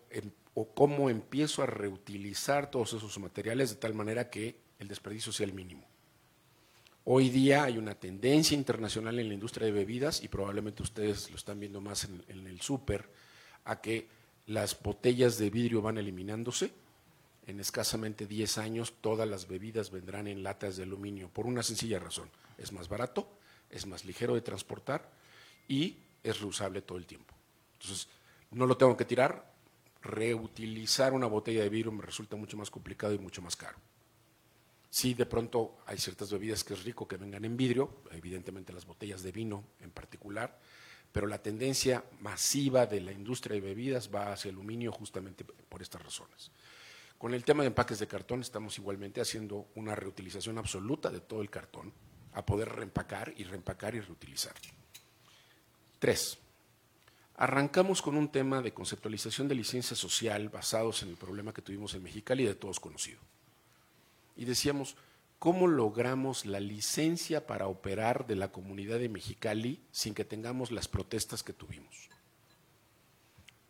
[0.56, 5.46] o cómo empiezo a reutilizar todos esos materiales de tal manera que el desperdicio sea
[5.46, 5.86] el mínimo?
[7.08, 11.38] Hoy día hay una tendencia internacional en la industria de bebidas y probablemente ustedes lo
[11.38, 13.08] están viendo más en, el súper,
[13.64, 14.08] a que
[14.48, 16.72] las botellas de vidrio van eliminándose.
[17.46, 22.00] En escasamente 10 años todas las bebidas vendrán en latas de aluminio por una sencilla
[22.00, 22.28] razón.
[22.58, 23.30] Es más barato,
[23.70, 25.08] es más ligero de transportar
[25.68, 27.36] y es reusable todo el tiempo.
[27.74, 28.08] Entonces,
[28.50, 29.54] no lo tengo que tirar,
[30.02, 33.78] reutilizar una botella de vidrio me resulta mucho más complicado y mucho más caro.
[34.96, 38.86] Sí, de pronto hay ciertas bebidas que es rico que vengan en vidrio, evidentemente las
[38.86, 40.58] botellas de vino en particular,
[41.12, 46.02] pero la tendencia masiva de la industria de bebidas va hacia aluminio justamente por estas
[46.02, 46.50] razones.
[47.18, 51.42] Con el tema de empaques de cartón estamos igualmente haciendo una reutilización absoluta de todo
[51.42, 51.92] el cartón
[52.32, 54.54] a poder reempacar y reempacar y reutilizar.
[56.00, 56.38] Tres,
[57.36, 61.94] arrancamos con un tema de conceptualización de licencia social basados en el problema que tuvimos
[61.96, 63.20] en Mexicali y de todos conocido.
[64.36, 64.96] Y decíamos,
[65.40, 70.88] ¿cómo logramos la licencia para operar de la comunidad de Mexicali sin que tengamos las
[70.88, 72.10] protestas que tuvimos?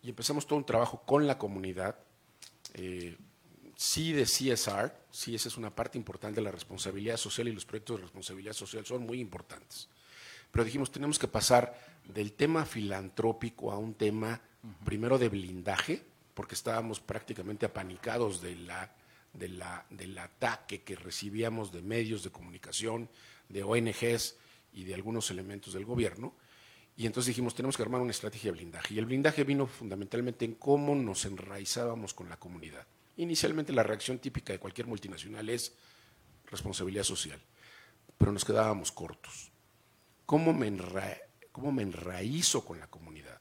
[0.02, 1.98] Y empezamos todo un trabajo con la comunidad,
[2.74, 3.18] eh,
[3.76, 7.66] sí de CSR, sí esa es una parte importante de la responsabilidad social y los
[7.66, 9.90] proyectos de responsabilidad social son muy importantes.
[10.52, 14.42] Pero dijimos, tenemos que pasar del tema filantrópico a un tema
[14.84, 18.94] primero de blindaje, porque estábamos prácticamente apanicados de la,
[19.38, 23.10] del ataque que recibíamos de medios de comunicación,
[23.50, 24.38] de ONGs
[24.74, 26.34] y de algunos elementos del gobierno.
[26.98, 28.94] Y entonces dijimos, tenemos que armar una estrategia de blindaje.
[28.94, 32.88] Y el blindaje vino fundamentalmente en cómo nos enraizábamos con la comunidad.
[33.18, 35.74] Inicialmente la reacción típica de cualquier multinacional es
[36.50, 37.42] responsabilidad social,
[38.18, 39.52] pero nos quedábamos cortos.
[40.26, 43.40] ¿Cómo me, enraízo con la comunidad?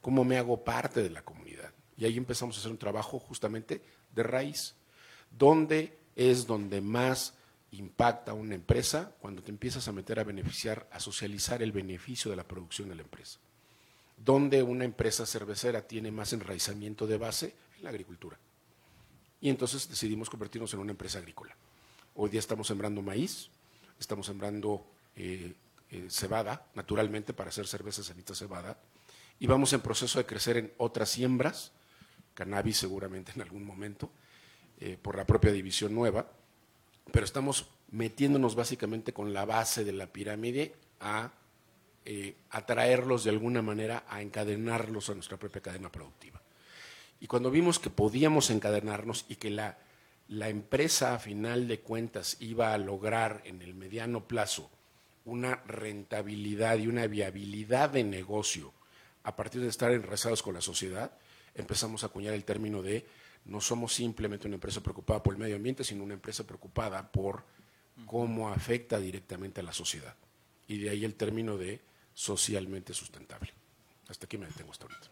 [0.00, 1.72] ¿Cómo me hago parte de la comunidad?
[1.96, 4.74] Y ahí empezamos a hacer un trabajo justamente de raíz.
[5.30, 7.34] ¿Dónde es donde más
[7.72, 9.14] impacta una empresa?
[9.20, 12.96] Cuando te empiezas a meter a beneficiar, a socializar el beneficio de la producción de
[12.96, 13.38] la empresa.
[14.16, 17.54] ¿Dónde una empresa cervecera tiene más enraizamiento de base?
[17.76, 18.38] En la agricultura
[19.40, 21.56] y entonces decidimos convertirnos en una empresa agrícola.
[22.14, 23.48] Hoy día estamos sembrando maíz,
[23.98, 25.54] estamos sembrando eh,
[25.90, 28.78] eh, cebada, naturalmente, para hacer cerveza sanita cebada,
[29.38, 31.72] y vamos en proceso de crecer en otras siembras,
[32.34, 34.10] cannabis seguramente en algún momento,
[34.80, 36.26] eh, por la propia división nueva,
[37.12, 41.32] pero estamos metiéndonos básicamente con la base de la pirámide a
[42.50, 46.40] atraerlos de alguna manera, a encadenarlos a nuestra propia cadena productiva.
[47.20, 49.78] Y cuando vimos que podíamos encadenarnos y que la,
[50.28, 54.70] la empresa a final de cuentas iba a lograr en el mediano plazo
[55.24, 58.72] una rentabilidad y una viabilidad de negocio
[59.24, 61.10] a partir de estar enrezados con la sociedad,
[61.54, 63.04] empezamos a acuñar el término de
[63.46, 67.44] no somos simplemente una empresa preocupada por el medio ambiente, sino una empresa preocupada por
[68.04, 70.14] cómo afecta directamente a la sociedad.
[70.68, 71.80] Y de ahí el término de
[72.12, 73.52] socialmente sustentable.
[74.08, 75.08] Hasta aquí me detengo hasta ahorita.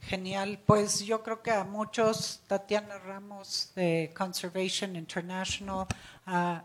[0.00, 5.86] Genial, pues yo creo que a muchos, Tatiana Ramos de Conservation International,
[6.26, 6.64] a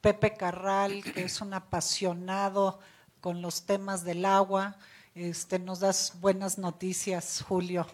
[0.00, 2.80] Pepe Carral, que es un apasionado
[3.20, 4.76] con los temas del agua,
[5.14, 7.86] este, nos das buenas noticias, Julio.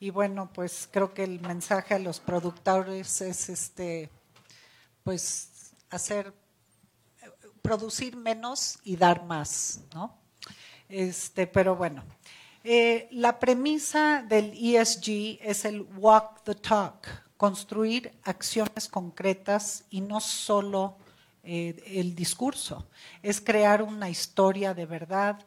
[0.00, 4.10] Y bueno, pues creo que el mensaje a los productores es este,
[5.02, 6.32] pues hacer,
[7.62, 10.16] producir menos y dar más, ¿no?
[10.88, 12.04] Este, pero bueno.
[12.64, 17.06] Eh, la premisa del ESG es el walk the talk,
[17.36, 20.96] construir acciones concretas y no solo
[21.44, 22.86] eh, el discurso,
[23.22, 25.38] es crear una historia de verdad,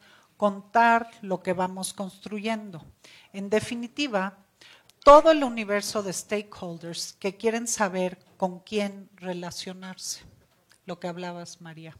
[0.41, 2.84] contar lo que vamos construyendo.
[3.32, 4.39] En definitiva,
[5.04, 10.21] todo el universo de stakeholders que quieren saber con quién relacionarse,
[10.88, 11.95] lo que hablabas, María.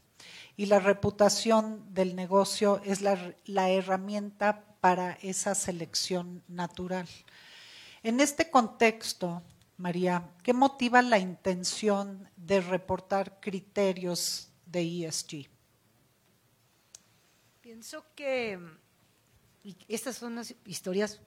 [0.56, 7.06] Y la reputación del negocio es la, herramienta para esa selección natural.
[8.02, 9.40] En este contexto,
[9.76, 15.61] María, ¿qué motiva la intención de reportar criterios de ESG?
[17.72, 18.58] Pienso que
[19.88, 21.22] estas son unas historias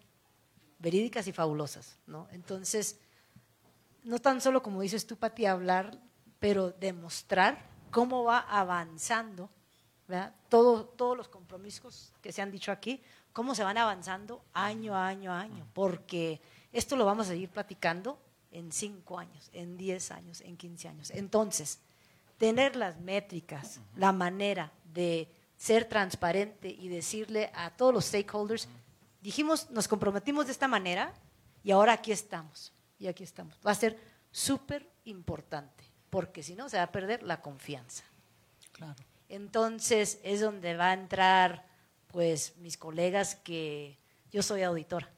[0.77, 2.27] verídicas y fabulosas, ¿no?
[2.31, 2.99] Entonces,
[4.03, 5.99] no tan solo como dices tú, Pati, hablar,
[6.37, 9.49] pero demostrar cómo va avanzando,
[10.07, 10.35] ¿verdad?
[10.47, 13.01] todos los compromisos que se han dicho aquí,
[13.33, 16.39] cómo se van avanzando año a año a año, porque
[16.71, 18.19] esto lo vamos a seguir platicando
[18.51, 21.09] en cinco años, en diez años, en quince años.
[21.09, 21.79] Entonces,
[22.37, 25.27] tener las métricas, la manera de
[25.65, 28.67] ser transparente y decirle a todos los stakeholders,
[29.19, 31.11] dijimos, nos comprometimos de esta manera
[31.63, 33.57] y ahora aquí estamos, y aquí estamos.
[33.65, 33.97] Va a ser
[34.29, 38.03] súper importante, porque si no se va a perder la confianza.
[39.27, 41.65] Entonces es donde va a entrar
[42.09, 43.97] pues mis colegas que
[44.31, 45.09] yo soy auditora.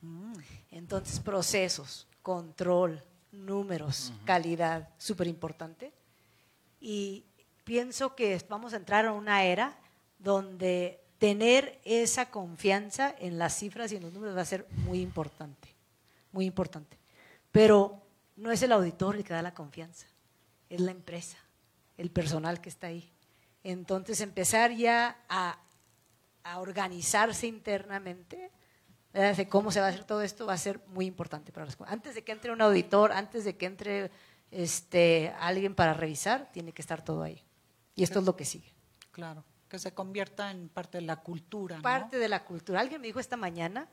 [0.00, 0.34] Mm.
[0.70, 3.02] Entonces, procesos, control,
[3.32, 5.92] números, calidad, súper importante.
[6.80, 7.24] Y
[7.64, 9.78] pienso que vamos a entrar a una era
[10.18, 15.00] donde tener esa confianza en las cifras y en los números va a ser muy
[15.00, 15.68] importante,
[16.32, 16.98] muy importante.
[17.52, 18.02] Pero
[18.36, 20.06] no es el auditor el que da la confianza,
[20.68, 21.38] es la empresa,
[21.96, 23.12] el personal que está ahí.
[23.62, 25.58] Entonces empezar ya a,
[26.56, 28.50] organizarse internamente,
[29.12, 31.78] de cómo se va a hacer todo esto, va a ser muy importante para las
[31.86, 34.10] Antes de que entre un auditor, antes de que entre
[34.50, 37.44] este, alguien para revisar, tiene que estar todo ahí.
[37.94, 38.72] Y esto es lo que sigue.
[39.10, 41.80] Claro, que se convierta en parte de la cultura.
[41.80, 42.80] Parte de la cultura.
[42.80, 43.88] Alguien me dijo esta mañana,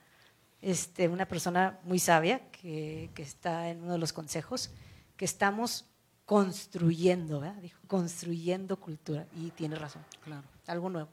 [0.62, 4.72] este, una persona muy sabia que, que está en uno de los consejos,
[5.18, 5.86] que estamos
[6.26, 7.62] construyendo, ¿verdad?
[7.62, 9.26] Dijo, construyendo cultura.
[9.36, 10.06] Y tiene razón.
[10.24, 10.48] Claro.
[10.68, 11.10] Algo nuevo.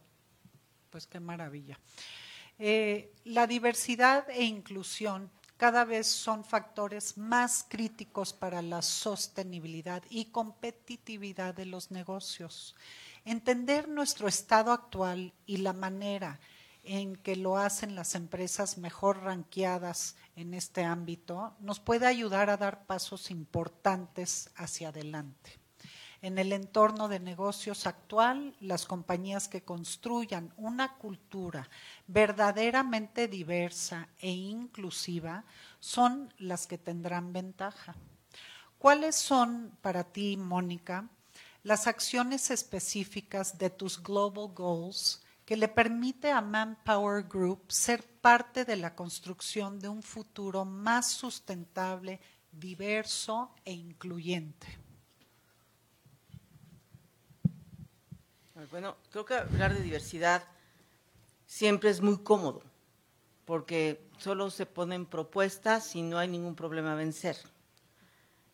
[0.91, 1.79] Pues qué maravilla.
[2.59, 10.27] Eh, la diversidad e inclusión cada vez son factores más críticos para la sostenibilidad y
[10.27, 12.75] competitividad de los negocios.
[13.25, 16.39] Entender nuestro estado actual y la manera
[16.85, 22.57] en que lo hacen las empresas mejor ranqueadas en este ámbito nos puede ayudar a
[22.57, 25.66] dar pasos importantes hacia adelante.
[26.27, 31.71] En el entorno de negocios actual, las compañías que construyan una cultura
[32.09, 35.45] verdaderamente diversa e inclusiva
[35.79, 37.95] son las que tendrán ventaja.
[38.77, 41.09] ¿Cuáles son para ti, Mónica,
[41.63, 48.65] las acciones específicas de tus Global Goals que le permite a Manpower Group ser parte
[48.65, 52.19] de la construcción de un futuro más sustentable,
[52.51, 54.86] diverso e incluyente.
[58.71, 60.43] Bueno, creo que hablar de diversidad
[61.47, 62.63] siempre es muy cómodo,
[63.45, 67.37] porque solo se ponen propuestas y no hay ningún problema a vencer.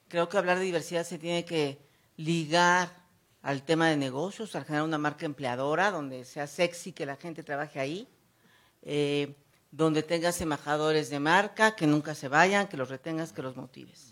[0.08, 1.78] Creo que hablar de diversidad se tiene que
[2.16, 2.90] ligar
[3.42, 7.44] al tema de negocios, al generar una marca empleadora donde sea sexy que la gente
[7.44, 8.08] trabaje ahí,
[8.82, 9.36] eh,
[9.70, 14.11] donde tengas embajadores de marca, que nunca se vayan, que los retengas, que los motives.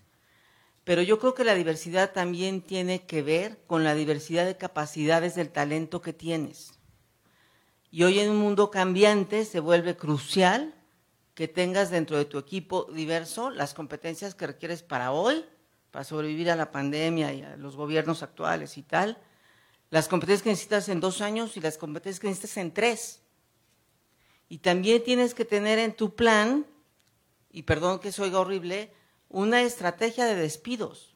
[0.85, 5.35] Pero yo creo que la diversidad también tiene que ver con la diversidad de capacidades
[5.35, 6.73] del talento que tienes.
[7.91, 10.75] Y hoy en un mundo cambiante se vuelve crucial
[11.35, 15.45] que tengas dentro de tu equipo diverso las competencias que requieres para hoy
[15.91, 19.19] para sobrevivir a la pandemia y a los gobiernos actuales y tal,
[19.91, 23.23] las competencias que necesitas en dos años y las competencias que necesitas en tres.
[24.49, 26.67] Y también tienes que tener en tu plan,
[27.51, 28.93] y perdón que oiga horrible,
[29.31, 31.15] una estrategia de despidos.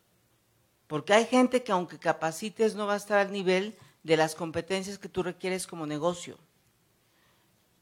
[0.87, 4.99] Porque hay gente que aunque capacites no va a estar al nivel de las competencias
[4.99, 6.39] que tú requieres como negocio.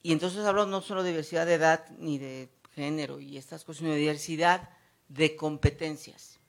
[0.03, 3.80] Y entonces hablo no solo de diversidad de edad ni de género y estas cosas,
[3.80, 4.70] sino de diversidad
[5.09, 6.41] de competencias.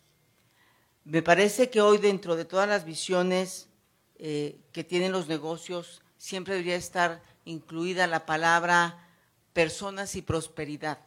[1.03, 3.67] Me parece que hoy dentro de todas las visiones
[4.15, 9.09] eh, que tienen los negocios siempre debería estar incluida la palabra
[9.51, 10.99] personas y prosperidad,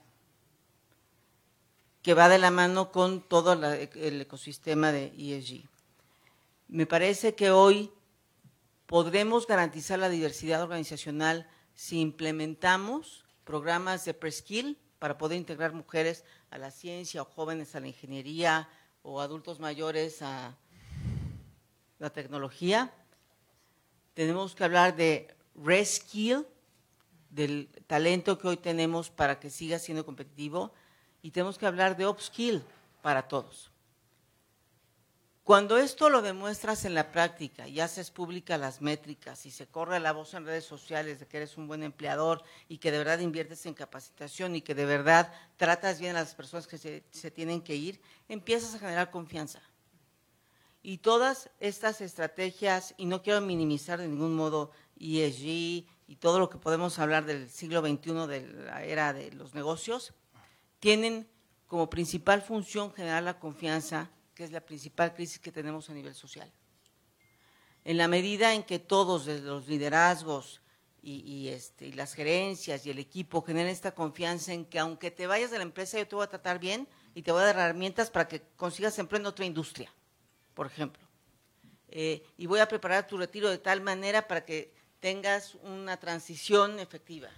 [2.07, 5.65] que va de la mano con todo el ecosistema de ESG.
[6.69, 7.91] Me parece que hoy
[8.87, 16.59] podremos garantizar la diversidad organizacional si implementamos programas de preskill para poder integrar mujeres a
[16.59, 18.69] la ciencia o jóvenes a la ingeniería,
[19.03, 20.57] o adultos mayores a
[21.99, 22.95] la tecnología.
[24.15, 26.47] Tenemos que hablar de reskill,
[27.31, 30.73] del talento que hoy tenemos para que siga siendo competitivo,
[31.23, 32.63] y tenemos que hablar de upskill
[33.03, 33.71] para todos.
[35.47, 40.01] Cuando esto lo demuestras en la práctica y haces pública las métricas y se corre
[40.01, 43.21] la voz en redes sociales de que eres un buen empleador y que de verdad
[43.21, 47.31] inviertes en capacitación y que de verdad tratas bien a las personas que se, se
[47.31, 49.63] tienen que ir, empiezas a generar confianza.
[50.83, 55.45] Y todas estas estrategias, y no quiero minimizar de ningún modo ESG
[56.09, 60.13] y todo lo que podemos hablar del siglo XXI, de la era de los negocios,
[60.79, 61.29] tienen
[61.67, 66.15] como principal función generar la confianza que es la principal crisis que tenemos a nivel
[66.15, 66.53] social.
[67.85, 70.61] En la medida en que todos, desde los liderazgos
[71.03, 75.27] y, este, y las gerencias y el equipo, generen esta confianza en que aunque te
[75.27, 77.57] vayas de la empresa, yo te voy a tratar bien y te voy a dar
[77.57, 79.91] herramientas para que consigas empleo en otra industria,
[80.53, 81.03] por ejemplo.
[81.89, 86.79] Eh, y voy a preparar tu retiro de tal manera para que tengas una transición
[86.79, 87.31] efectiva.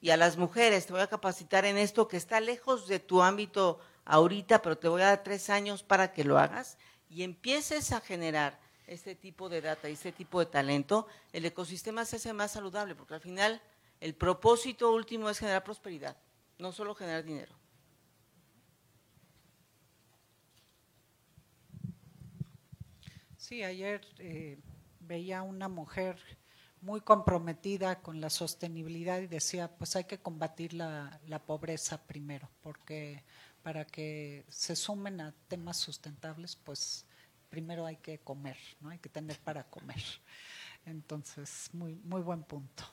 [0.00, 3.22] Y a las mujeres te voy a capacitar en esto que está lejos de tu
[3.22, 6.78] ámbito ahorita, pero te voy a dar tres años para que lo hagas
[7.08, 12.04] y empieces a generar este tipo de data y este tipo de talento, el ecosistema
[12.04, 13.60] se hace más saludable, porque al final
[14.00, 16.16] el propósito último es generar prosperidad,
[16.58, 17.54] no solo generar dinero.
[23.36, 24.58] Sí, ayer eh,
[25.00, 26.18] veía una mujer
[26.86, 32.48] muy comprometida con la sostenibilidad y decía, pues hay que combatir la, la pobreza primero,
[32.62, 33.24] porque
[33.64, 37.04] para que se sumen a temas sustentables, pues
[37.48, 38.90] primero hay que comer, ¿no?
[38.90, 40.00] Hay que tener para comer.
[40.86, 42.84] Entonces, muy, muy buen punto.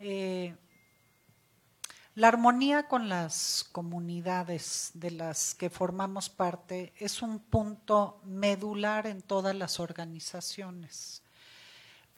[0.00, 0.56] Eh,
[2.16, 9.22] la armonía con las comunidades de las que formamos parte es un punto medular en
[9.22, 11.22] todas las organizaciones.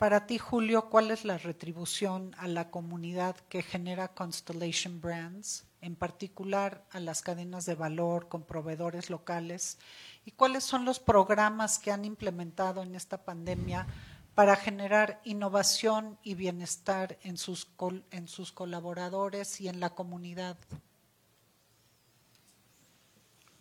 [0.01, 5.95] Para ti, Julio, ¿cuál es la retribución a la comunidad que genera Constellation Brands, en
[5.95, 9.79] particular a las cadenas de valor con proveedores locales?
[10.25, 13.87] ¿Y cuáles son los programas que han implementado en esta pandemia
[14.35, 17.69] para generar innovación y bienestar en sus,
[18.11, 20.57] en sus colaboradores y en la comunidad?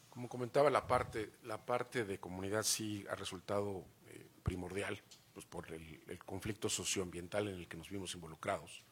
[0.10, 5.04] Como comentaba, la parte, la parte de comunidad sí ha resultado eh, primordial
[5.46, 8.84] pues, por el, conflicto socioambiental en el que nos vimos involucrados.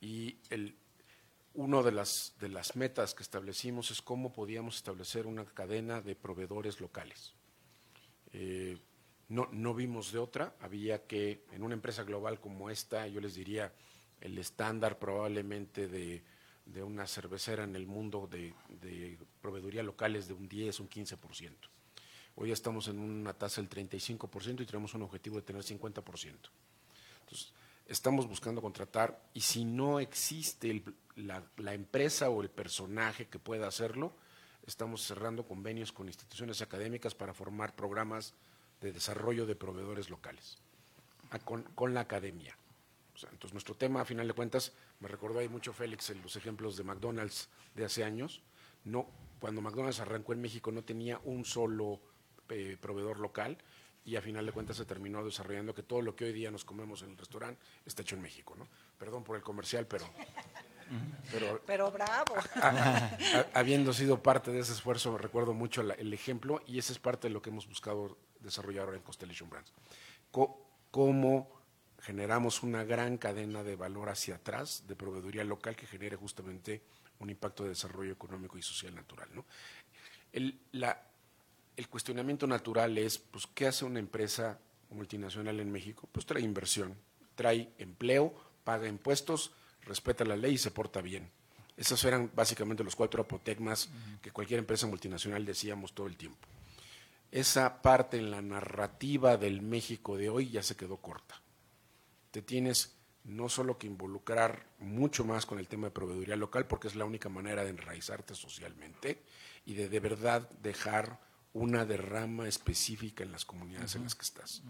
[0.00, 0.36] Y
[1.54, 6.16] una de las, de las metas que establecimos es cómo podíamos establecer una cadena de
[6.16, 7.34] proveedores locales.
[8.32, 8.78] Eh,
[9.28, 13.34] no, no vimos de otra, había que, en una empresa global como esta, yo les
[13.34, 13.72] diría,
[14.20, 16.22] el estándar probablemente de,
[16.66, 20.88] de una cervecera en el mundo de, de proveeduría local es de un 10, un
[20.88, 21.71] 15%.
[22.36, 26.02] Hoy ya estamos en una tasa del 35% y tenemos un objetivo de tener 50%.
[27.20, 27.52] Entonces,
[27.86, 30.82] estamos buscando contratar y si no existe
[31.16, 34.14] la, empresa o el personaje que pueda hacerlo,
[34.66, 38.34] estamos cerrando convenios con instituciones académicas para formar programas
[38.80, 40.58] de desarrollo de proveedores locales
[41.44, 42.56] con, con, la academia.
[43.22, 46.76] entonces, nuestro tema, a final de cuentas, me recordó ahí mucho Félix en los ejemplos
[46.76, 48.42] de McDonald's de hace años.
[48.84, 49.08] No,
[49.40, 52.00] cuando McDonald's arrancó en México no tenía un solo
[52.52, 53.58] eh, proveedor local
[54.04, 56.64] y a final de cuentas se terminó desarrollando que todo lo que hoy día nos
[56.64, 58.68] comemos en el restaurante está hecho en México, ¿no?
[58.98, 60.06] Perdón por el comercial, pero...
[61.30, 62.34] Pero, pero bravo.
[63.54, 67.34] habiendo sido parte de ese esfuerzo, recuerdo mucho el ejemplo y ese es parte de
[67.34, 69.72] lo que hemos buscado desarrollar ahora en Constellation Brands.
[70.90, 71.62] cómo
[72.00, 76.82] generamos una gran cadena de valor hacia atrás de proveeduría local que genere justamente
[77.20, 79.28] un impacto de desarrollo económico y social natural.
[79.32, 79.46] ¿no?
[80.32, 81.00] El, la,
[81.76, 84.58] el cuestionamiento natural es, pues, ¿qué hace una empresa
[84.90, 86.08] multinacional en México?
[86.12, 86.96] Pues trae inversión,
[87.34, 89.52] trae empleo, paga impuestos,
[89.84, 91.30] respeta la ley y se porta bien.
[91.76, 93.88] Esos eran básicamente los cuatro apotegmas
[94.20, 96.46] que cualquier empresa multinacional decíamos todo el tiempo.
[97.30, 101.40] Esa parte en la narrativa del México de hoy ya se quedó corta.
[102.30, 102.94] Te tienes
[103.24, 107.04] no solo que involucrar mucho más con el tema de proveeduría local, porque es la
[107.04, 109.22] única manera de enraizarte socialmente
[109.64, 111.20] y de de verdad dejar
[111.54, 114.62] una derrama específica en las comunidades en las que estás.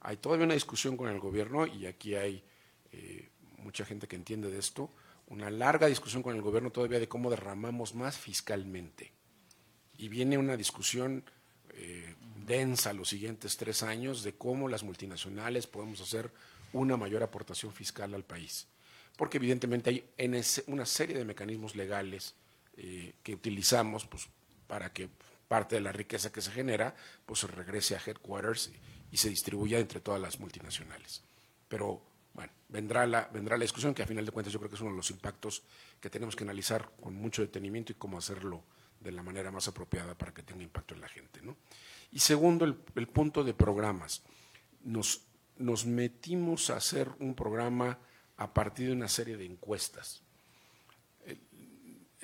[0.00, 2.44] Hay todavía una discusión con el gobierno y aquí hay
[2.92, 4.90] eh, mucha gente que entiende de esto,
[5.28, 9.12] una larga discusión con el gobierno todavía de cómo derramamos más fiscalmente.
[9.96, 11.24] Y viene una discusión
[11.70, 16.30] eh, densa los siguientes tres años de cómo las multinacionales podemos hacer
[16.72, 18.66] una mayor aportación fiscal al país.
[19.16, 22.34] Porque evidentemente hay en una serie de mecanismos legales
[22.76, 24.28] eh, que utilizamos pues,
[24.66, 25.08] para que
[25.48, 26.94] parte de la riqueza que se genera,
[27.26, 28.72] pues se regrese a headquarters
[29.10, 31.22] y, se distribuya entre todas las multinacionales.
[31.68, 34.74] Pero bueno, vendrá la, vendrá la discusión que a final de cuentas yo creo que
[34.74, 35.62] es uno de los impactos
[36.00, 38.64] que tenemos que analizar con mucho detenimiento y cómo hacerlo
[38.98, 41.42] de la manera más apropiada para que tenga impacto en la gente.
[41.42, 41.56] ¿no?
[42.10, 44.22] Y segundo, el, el punto de programas.
[44.82, 45.22] Nos,
[45.58, 47.98] nos metimos a hacer un programa
[48.36, 50.23] a partir de una serie de encuestas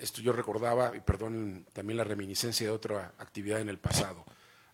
[0.00, 4.24] esto yo recordaba, y perdón también la reminiscencia de otra actividad en el pasado.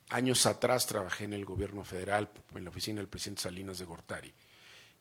[0.09, 4.33] Años atrás trabajé en el gobierno federal, en la oficina del presidente Salinas de Gortari.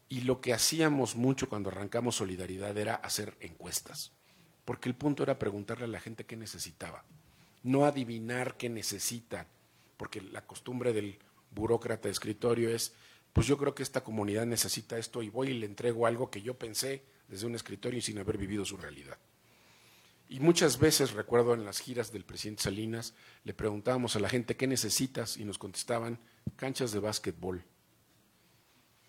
[0.10, 4.12] Y lo que hacíamos mucho cuando arrancamos Solidaridad era hacer encuestas,
[4.66, 7.04] porque el punto era preguntarle a la gente qué necesitaba,
[7.64, 9.48] no adivinar qué necesita,
[9.98, 11.20] porque la costumbre del
[11.52, 12.94] burócrata de escritorio es,
[13.34, 16.42] pues yo creo que esta comunidad necesita esto y voy y le entrego algo que
[16.42, 19.18] yo pensé desde un escritorio sin haber vivido su realidad.
[20.28, 23.14] Y muchas veces, recuerdo en las giras del presidente Salinas,
[23.44, 26.20] le preguntábamos a la gente qué necesitas y nos contestaban
[26.56, 27.64] canchas de básquetbol.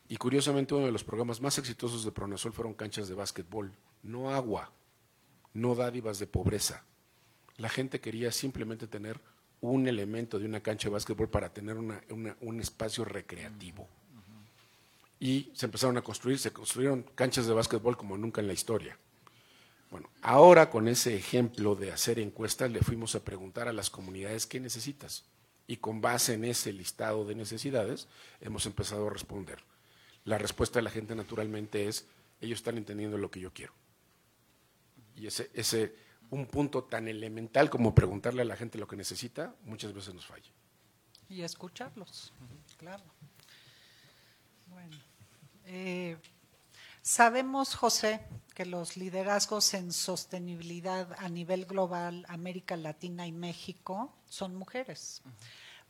[0.09, 4.31] Y curiosamente uno de los programas más exitosos de Pronasol fueron canchas de básquetbol, no
[4.31, 4.73] agua,
[5.55, 6.85] no dádivas de pobreza.
[7.57, 9.21] La gente quería simplemente tener
[9.63, 13.89] un elemento de una cancha de básquetbol para tener un espacio recreativo.
[15.19, 18.99] Y se empezaron a construir, se construyeron canchas de básquetbol como nunca en la historia.
[19.97, 24.47] Bueno, ahora con ese ejemplo de hacer encuestas le fuimos a preguntar a las comunidades
[24.47, 25.25] qué necesitas
[25.67, 28.07] y con base en ese listado de necesidades
[28.43, 29.59] hemos empezado a responder.
[30.25, 32.05] la respuesta de la gente naturalmente es,
[32.43, 33.73] ellos están entendiendo lo que yo quiero.
[35.15, 35.95] Y ese, ese,
[36.29, 40.27] un punto tan elemental como preguntarle a la gente lo que necesita, muchas veces nos
[40.27, 40.51] falla.
[41.31, 42.35] Y escucharlos,
[42.77, 43.05] claro.
[44.67, 44.99] Bueno,
[45.65, 46.19] eh,
[47.01, 48.21] sabemos, José,
[48.57, 55.23] que los liderazgos en sostenibilidad a nivel global, América Latina y México, son mujeres.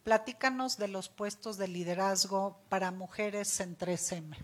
[0.03, 4.37] Platícanos de los puestos de liderazgo para mujeres en 3M.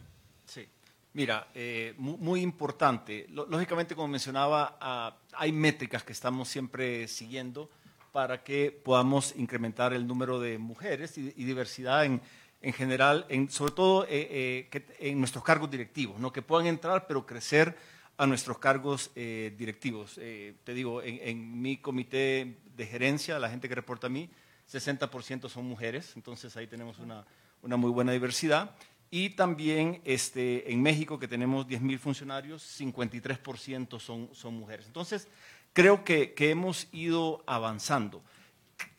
[0.47, 0.69] Sí.
[1.15, 3.27] Mira, eh, muy, importante.
[3.29, 7.71] Lógicamente, como mencionaba, ah, hay métricas que estamos siempre siguiendo
[8.13, 12.23] para que podamos incrementar el número de mujeres y, diversidad en,
[12.61, 16.33] en, general, en, sobre todo eh, eh, en nuestros cargos directivos, ¿no?
[16.33, 17.77] que puedan entrar pero crecer
[18.17, 20.15] a nuestros cargos directivos.
[20.15, 24.29] te digo, en, mi comité de gerencia, la gente que reporta a mí,
[24.71, 27.25] 60% son mujeres, entonces ahí tenemos una,
[27.63, 28.75] una muy buena diversidad.
[29.11, 34.87] Y también este, en México, que tenemos 10.000 funcionarios, 53% son, son mujeres.
[34.87, 35.29] Entonces,
[35.75, 38.23] creo que, que hemos ido avanzando.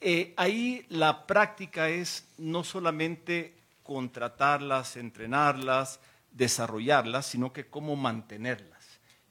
[0.01, 5.99] Eh, ahí la práctica es no solamente contratarlas, entrenarlas,
[6.31, 8.72] desarrollarlas, sino que cómo mantenerlas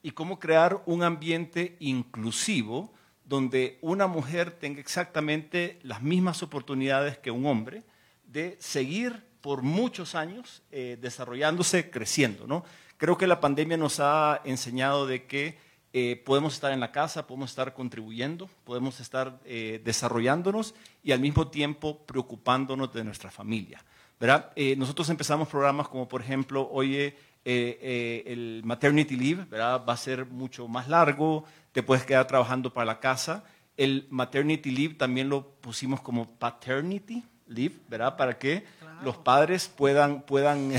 [0.03, 2.93] y cómo crear un ambiente inclusivo
[3.25, 7.85] donde una mujer tenga exactamente las mismas oportunidades que un hombre
[8.27, 12.47] de seguir por muchos años eh, desarrollándose, creciendo.
[12.47, 12.65] ¿no?
[12.97, 15.59] Creo que la pandemia nos ha enseñado de que
[15.93, 21.21] eh, podemos estar en la casa, podemos estar contribuyendo, podemos estar eh, desarrollándonos y al
[21.21, 23.85] mismo tiempo preocupándonos de nuestra familia.
[24.21, 24.53] ¿verdad?
[24.77, 29.83] nosotros empezamos programas como, por ejemplo, oye, el maternity leave ¿verdad?
[29.89, 33.45] va a ser mucho más largo, te puedes quedar trabajando para la casa.
[33.77, 38.17] El maternity leave también lo pusimos como paternity leave, ¿verdad?
[38.17, 38.65] Para que
[39.03, 40.73] los padres puedan, puedan,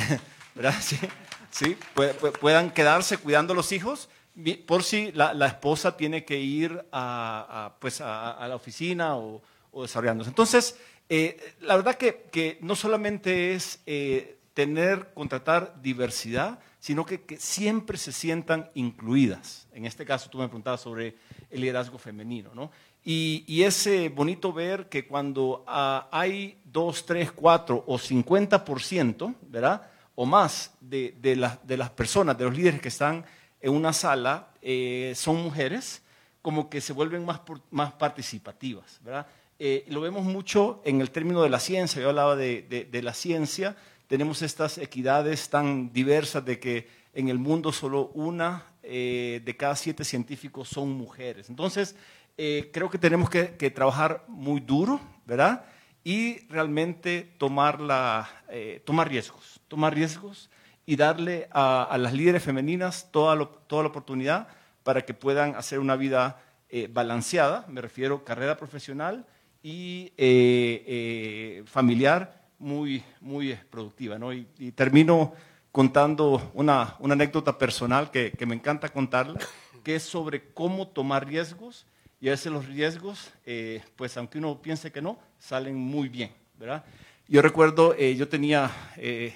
[1.52, 1.78] Sí,
[2.40, 4.10] puedan quedarse cuidando a los hijos
[4.66, 9.42] por si la, esposa tiene que ir a, pues a, la oficina o,
[9.82, 10.30] desarrollándose.
[10.30, 17.98] Entonces, eh, la verdad que, no solamente es eh, tener, contratar diversidad, sino que, siempre
[17.98, 19.68] se sientan incluidas.
[19.74, 21.16] En este caso, tú me preguntabas sobre
[21.50, 22.72] el liderazgo femenino, ¿no?
[23.06, 29.90] Y, es bonito ver que cuando ah, hay 2, 3, 4 o 50%, ¿verdad?
[30.16, 33.26] O más de, las personas, de los líderes que están
[33.60, 36.04] en una sala, eh, son mujeres,
[36.42, 37.42] como que se vuelven más,
[37.72, 39.26] más participativas, ¿verdad?
[39.60, 43.78] Eh, lo vemos mucho en el término de la ciencia, yo hablaba de, la ciencia,
[44.08, 49.76] tenemos estas equidades tan diversas de que en el mundo solo una eh, de cada
[49.76, 51.50] siete científicos son mujeres.
[51.50, 51.96] Entonces,
[52.38, 55.66] eh, creo que tenemos que, trabajar muy duro, ¿verdad?
[56.04, 60.50] Y realmente tomar, la, eh, tomar riesgos, tomar riesgos
[60.86, 64.48] y darle a, las líderes femeninas toda, toda, la oportunidad
[64.82, 69.28] para que puedan hacer una vida eh, balanceada, me refiero carrera profesional
[69.62, 70.12] y
[71.66, 74.18] familiar muy, muy productiva.
[74.18, 74.34] ¿no?
[74.34, 74.46] Y,
[74.76, 75.34] termino
[75.72, 79.40] contando una, una anécdota personal que, que me encanta contarla,
[79.84, 81.86] que es sobre cómo tomar riesgos
[82.24, 86.32] y a veces los riesgos, eh, pues aunque uno piense que no, salen muy bien,
[86.58, 86.86] ¿verdad?
[87.28, 89.36] Yo recuerdo, eh, yo tenía, eh,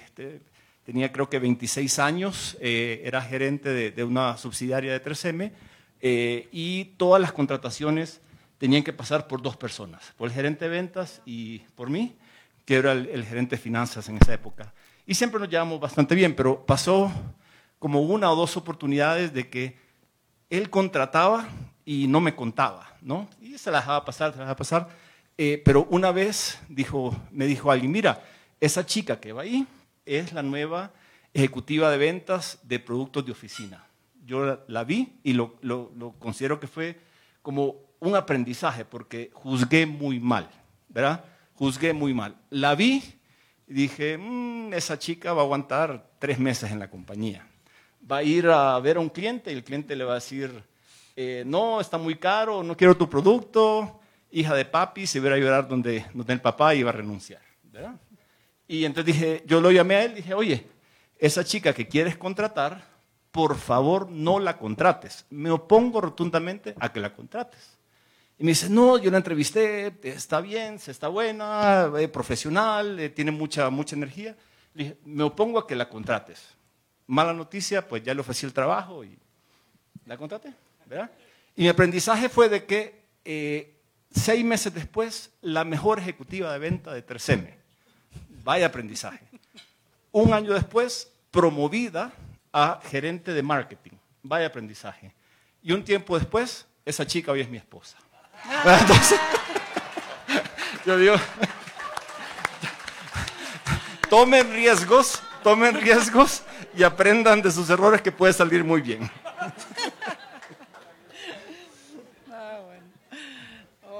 [0.86, 5.52] tenía creo que 26 años, era gerente de, una subsidiaria de 3M
[6.50, 8.22] y todas las contrataciones
[8.56, 12.16] tenían que pasar por dos personas, por el gerente de ventas y por mí,
[12.68, 14.74] que era el, gerente de finanzas en esa época.
[15.06, 17.10] Y siempre nos llevamos bastante bien, pero pasó
[17.78, 19.78] como una o dos oportunidades de que
[20.50, 21.48] él contrataba
[21.86, 23.26] y no me contaba, ¿no?
[23.40, 24.88] Y se la dejaba pasar, se la dejaba pasar.
[25.38, 28.22] Eh, pero una vez dijo, me dijo alguien, mira,
[28.60, 29.66] esa chica que va ahí
[30.04, 30.92] es la nueva
[31.32, 33.86] ejecutiva de ventas de productos de oficina.
[34.26, 37.00] Yo la, vi y lo, lo, considero que fue
[37.40, 40.50] como un aprendizaje porque juzgué muy mal,
[40.90, 41.24] ¿verdad?
[41.58, 42.36] Juzgué muy mal.
[42.50, 43.02] La vi
[43.66, 47.48] y dije, mm, esa chica va a aguantar tres meses en la compañía.
[48.08, 50.52] Va a ir a ver a un cliente y el cliente le va a decir,
[51.16, 53.98] eh, no, está muy caro, no quiero tu producto,
[54.30, 57.42] hija de papi, se iba a llorar donde, donde el papá iba a renunciar.
[58.68, 60.64] Y entonces dije, yo lo llamé a él y dije, oye,
[61.18, 62.84] esa chica que quieres contratar,
[63.32, 65.26] por favor no la contrates.
[65.30, 67.77] Me opongo rotundamente a que la contrates.
[68.38, 73.08] Y me dice, no, yo la entrevisté, está bien, se está buena, eh, profesional, eh,
[73.08, 74.36] tiene mucha, mucha energía.
[75.04, 76.46] Me opongo a que la contrates.
[77.08, 79.18] Mala noticia, pues ya le ofrecí el trabajo y
[80.06, 80.54] la contraté.
[81.56, 83.74] Y mi aprendizaje fue de que eh,
[84.12, 87.54] seis meses después, la mejor ejecutiva de venta de 3M.
[88.44, 89.26] Vaya aprendizaje.
[90.12, 92.12] Un año después, promovida
[92.52, 93.96] a gerente de marketing.
[94.22, 95.12] Vaya aprendizaje.
[95.60, 97.98] Y un tiempo después, esa chica hoy es mi esposa.
[98.64, 99.20] Entonces,
[100.84, 101.16] yo digo,
[104.08, 106.42] tomen riesgos, tomen riesgos
[106.74, 109.10] y aprendan de sus errores que puede salir muy bien.
[112.30, 112.84] Ah, bueno.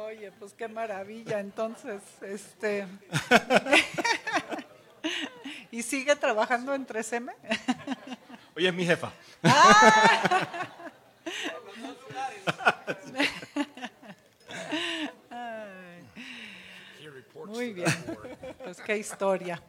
[0.06, 1.40] Oye, pues qué maravilla.
[1.40, 2.86] Entonces, este.
[5.70, 7.32] ¿Y sigue trabajando en 3M?
[8.56, 9.12] Oye, es mi jefa.
[17.46, 17.88] Muy bien.
[18.64, 19.62] Pues qué historia.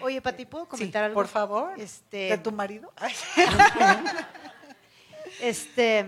[0.00, 1.14] Oye, Pati, ¿puedo comentar Sí, algo?
[1.14, 1.72] por favor.
[1.78, 2.92] Este, ¿De tu marido?
[5.40, 6.04] Este,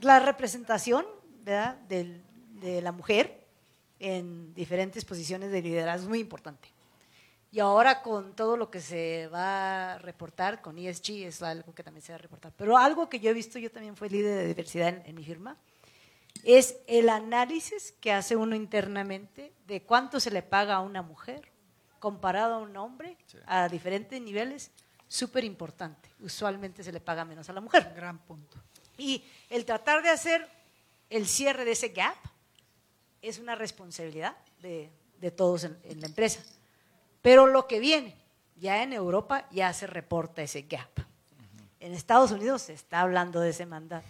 [0.00, 1.06] la representación
[1.42, 1.76] ¿verdad?
[1.88, 3.46] De la mujer
[3.98, 6.68] en diferentes posiciones de liderazgo es muy importante.
[7.50, 11.82] Y ahora con todo lo que se va a reportar con ESG es algo que
[11.84, 12.52] también se va a reportar.
[12.56, 15.24] Pero algo que yo he visto, yo también fui líder de diversidad en, en mi
[15.24, 15.56] firma,
[16.42, 21.52] es el análisis que hace uno internamente de cuánto se le paga a una mujer
[21.98, 23.16] comparado a un hombre
[23.46, 24.70] a diferentes niveles,
[25.08, 26.10] súper importante.
[26.20, 27.94] Usualmente se le paga menos a la mujer.
[27.96, 28.58] Gran punto.
[28.98, 30.46] Y el tratar de hacer
[31.08, 32.16] el cierre de ese gap
[33.22, 36.42] es una responsabilidad de, de todos en, en la empresa.
[37.22, 38.14] Pero lo que viene,
[38.56, 40.90] ya en Europa ya se reporta ese gap.
[41.80, 44.06] En Estados Unidos se está hablando de ese mandato.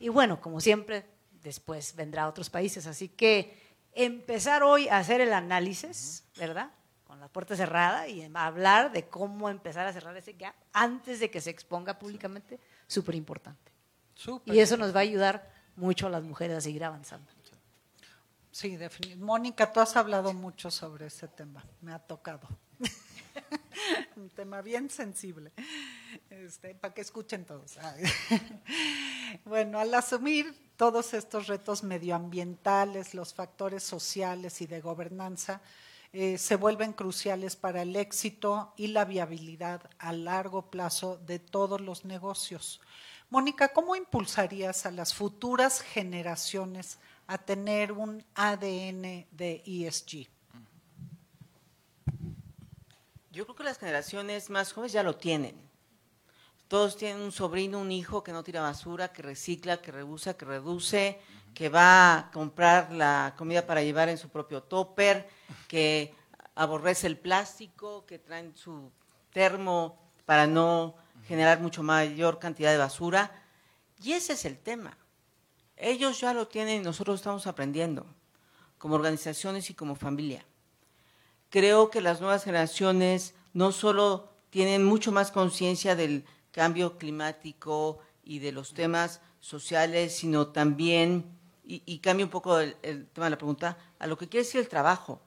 [0.00, 1.04] Y bueno, como siempre,
[1.42, 2.86] después vendrá a otros países.
[2.86, 3.60] Así que
[3.92, 6.70] empezar hoy a hacer el análisis, ¿verdad?
[7.04, 11.30] Con la puerta cerrada y hablar de cómo empezar a cerrar ese gap antes de
[11.30, 13.72] que se exponga públicamente, súper importante.
[14.46, 17.30] Y eso nos va a ayudar mucho a las mujeres a seguir avanzando.
[18.50, 19.24] Sí, definitivamente.
[19.24, 21.64] Mónica, tú has hablado mucho sobre ese tema.
[21.80, 22.48] Me ha tocado.
[24.16, 25.52] Un tema bien sensible.
[26.30, 27.78] Este, para que escuchen todos.
[29.44, 35.60] Bueno, al asumir todos estos retos medioambientales, los factores sociales y de gobernanza,
[36.14, 41.82] eh, se vuelven cruciales para el éxito y la viabilidad a largo plazo de todos
[41.82, 42.80] los negocios.
[43.28, 50.37] Mónica, ¿cómo impulsarías a las futuras generaciones a tener un ADN de ESG?
[53.38, 55.54] Yo creo que las generaciones más jóvenes ya lo tienen.
[56.66, 60.44] Todos tienen un sobrino, un hijo que no tira basura, que recicla, que reusa, que
[60.44, 61.20] reduce,
[61.54, 65.28] que va a comprar la comida para llevar en su propio topper,
[65.68, 66.12] que
[66.56, 68.90] aborrece el plástico, que traen su
[69.32, 70.96] termo para no
[71.28, 73.30] generar mucho mayor cantidad de basura.
[74.02, 74.98] Y ese es el tema.
[75.76, 78.04] Ellos ya lo tienen y nosotros estamos aprendiendo,
[78.78, 80.44] como organizaciones y como familia
[81.50, 88.38] creo que las nuevas generaciones no solo tienen mucho más conciencia del cambio climático y
[88.38, 91.24] de los temas sociales, sino también,
[91.64, 94.44] y, y cambio un poco el, el tema de la pregunta, a lo que quiere
[94.44, 95.20] decir el trabajo.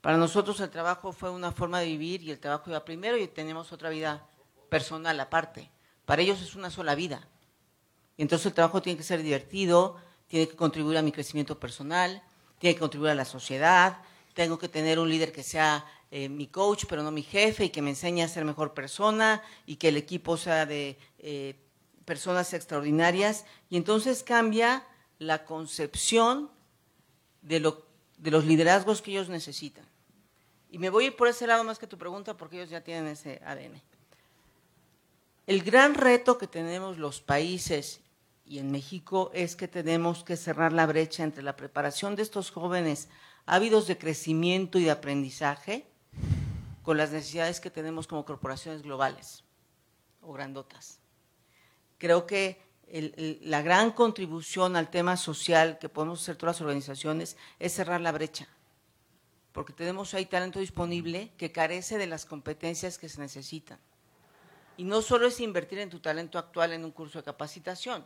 [0.00, 3.26] Para nosotros el trabajo fue una forma de vivir y el trabajo iba primero y
[3.26, 4.24] tenemos otra vida
[4.68, 5.70] personal aparte.
[6.04, 7.26] Para ellos es una sola vida.
[8.16, 9.96] Y entonces el trabajo tiene que ser divertido,
[10.28, 12.22] tiene que contribuir a mi crecimiento personal,
[12.58, 13.98] tiene que contribuir a la sociedad,
[14.36, 17.70] tengo que tener un líder que sea eh, mi coach, pero no mi jefe, y
[17.70, 21.56] que me enseñe a ser mejor persona, y que el equipo sea de eh,
[22.04, 23.46] personas extraordinarias.
[23.70, 24.86] Y entonces cambia
[25.18, 26.50] la concepción
[27.40, 27.86] de, lo,
[28.18, 29.86] de los liderazgos que ellos necesitan.
[30.70, 33.40] Y me voy por ese lado más que tu pregunta, porque ellos ya tienen ese
[33.42, 33.80] ADN.
[35.46, 38.00] El gran reto que tenemos los países
[38.44, 42.50] y en México es que tenemos que cerrar la brecha entre la preparación de estos
[42.50, 43.08] jóvenes
[43.46, 45.86] ávidos de crecimiento y de aprendizaje
[46.82, 49.44] con las necesidades que tenemos como corporaciones globales
[50.20, 50.98] o grandotas.
[51.98, 52.60] Creo que
[53.42, 58.12] la gran contribución al tema social que podemos hacer todas las organizaciones es cerrar la
[58.12, 58.46] brecha,
[59.52, 63.78] porque tenemos ahí talento disponible que carece de las competencias que se necesitan.
[64.76, 68.04] Y no solo es invertir en tu talento actual en un curso de capacitación,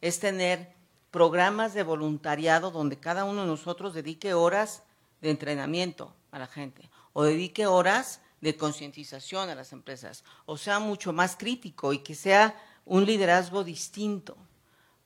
[0.00, 0.74] es tener
[1.16, 4.82] programas de voluntariado donde cada uno de nosotros dedique horas
[5.22, 10.78] de entrenamiento a la gente o dedique horas de concientización a las empresas o sea
[10.78, 12.54] mucho más crítico y que sea
[12.84, 14.36] un liderazgo distinto.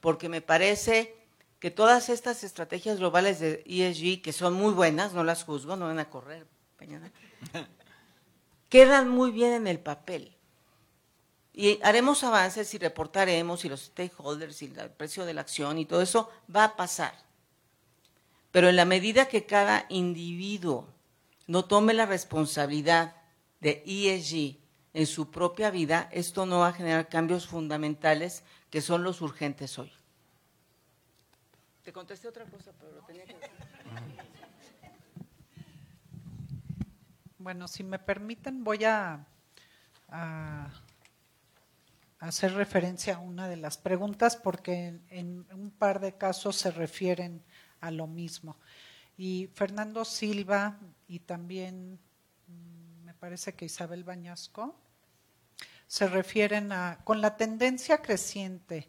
[0.01, 1.15] Porque me parece
[1.61, 5.87] que todas estas estrategias globales de ESG, que son muy buenas, no las juzgo, no
[5.87, 6.45] van a correr,
[8.69, 10.37] quedan muy bien en el papel.
[11.53, 15.85] Y haremos avances y reportaremos y los stakeholders y el precio de la acción y
[15.87, 17.15] todo eso va a pasar.
[18.51, 20.89] Pero en la medida que cada individuo
[21.47, 23.17] no tome la responsabilidad
[23.61, 24.59] de ESG
[24.95, 29.79] en su propia vida, esto no va a generar cambios fundamentales que son los urgentes
[29.79, 29.93] hoy.
[31.83, 33.51] Te contesté otra cosa, pero lo tenía que decir.
[37.39, 39.27] Bueno, si me permiten, voy a,
[40.11, 40.69] a
[42.21, 47.43] hacer referencia a una de las preguntas porque en, un par de casos se refieren
[47.81, 48.57] a lo mismo.
[49.17, 51.99] Y Fernando Silva y también
[52.47, 54.79] mm, me parece que Isabel Bañasco
[55.87, 58.89] se refieren a, con la tendencia creciente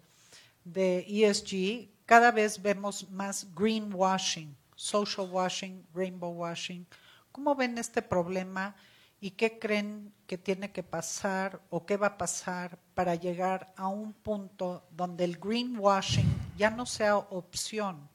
[0.64, 6.86] de ESG, cada vez vemos más greenwashing, social washing, rainbow washing.
[7.32, 8.76] ¿Cómo ven este problema
[9.24, 13.88] y qué creen que tiene que pasar o qué va a pasar para llegar a
[13.88, 16.26] un punto donde el greenwashing
[16.58, 18.10] ya no sea opción,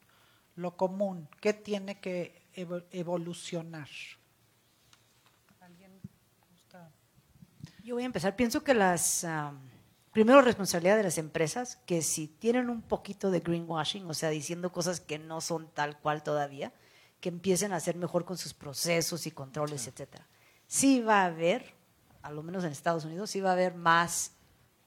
[0.57, 1.29] lo común?
[1.41, 3.89] ¿Qué tiene que evo- evolucionar?
[7.85, 8.35] Yo voy a empezar.
[8.35, 9.61] Pienso que las, am,
[10.13, 14.73] primero responsabilidad de las empresas, que si tienen un poquito de greenwashing, o sea, diciendo
[14.73, 16.73] cosas que no son tal cual todavía,
[17.21, 20.27] que empiecen a hacer mejor con sus procesos y controles, etcétera.
[20.67, 21.75] Sí va a haber,
[22.23, 24.33] a lo menos en Estados Unidos, sí va a haber más,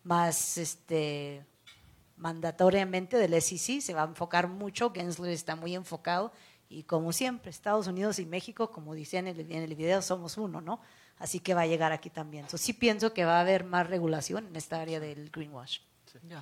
[0.04, 1.46] más este,
[2.18, 6.32] mandatoriamente del SEC, se va a enfocar mucho, Gensler está muy enfocado,
[6.68, 10.38] y como siempre, Estados Unidos y México, como decía en el, en el video, somos
[10.38, 10.80] uno, ¿no?
[11.18, 12.46] Así que va a llegar aquí también.
[12.46, 15.80] Entonces, sí pienso que va a haber más regulación en esta área del greenwash.
[16.30, 16.40] Yo,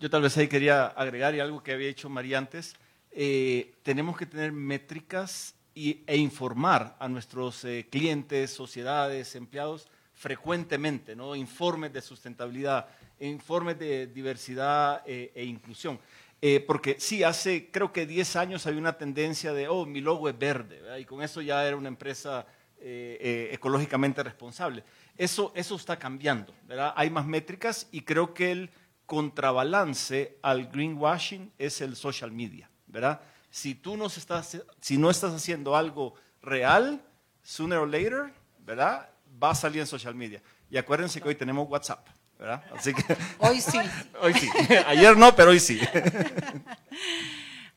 [0.00, 2.74] yo tal vez ahí quería agregar y algo que había dicho María antes.
[3.12, 11.14] eh, tenemos que tener métricas y, e informar a nuestros eh, clientes, sociedades, empleados frecuentemente,
[11.14, 11.36] ¿no?
[11.36, 12.88] Informes de sustentabilidad,
[13.20, 16.00] informes de diversidad eh, e inclusión.
[16.42, 20.28] Eh, porque sí, hace creo que 10 años había una tendencia de, oh, mi logo
[20.28, 20.98] es verde, ¿verdad?
[20.98, 22.46] y con eso ya era una empresa
[22.78, 24.84] eh, eh, ecológicamente responsable.
[25.16, 26.92] Eso, eso está cambiando, ¿verdad?
[26.94, 28.70] Hay más métricas y creo que el
[29.06, 33.22] contrabalance al greenwashing es el social media, ¿verdad?
[33.56, 37.02] Si tú no estás, si no estás haciendo algo real,
[37.42, 39.08] sooner or later, ¿verdad?
[39.42, 40.42] Va a salir en social media.
[40.68, 42.06] Y acuérdense que hoy tenemos WhatsApp,
[42.38, 42.62] ¿verdad?
[42.76, 43.02] Así que
[43.38, 43.78] Hoy sí.
[44.20, 44.50] hoy sí.
[44.86, 45.80] Ayer no, pero hoy sí.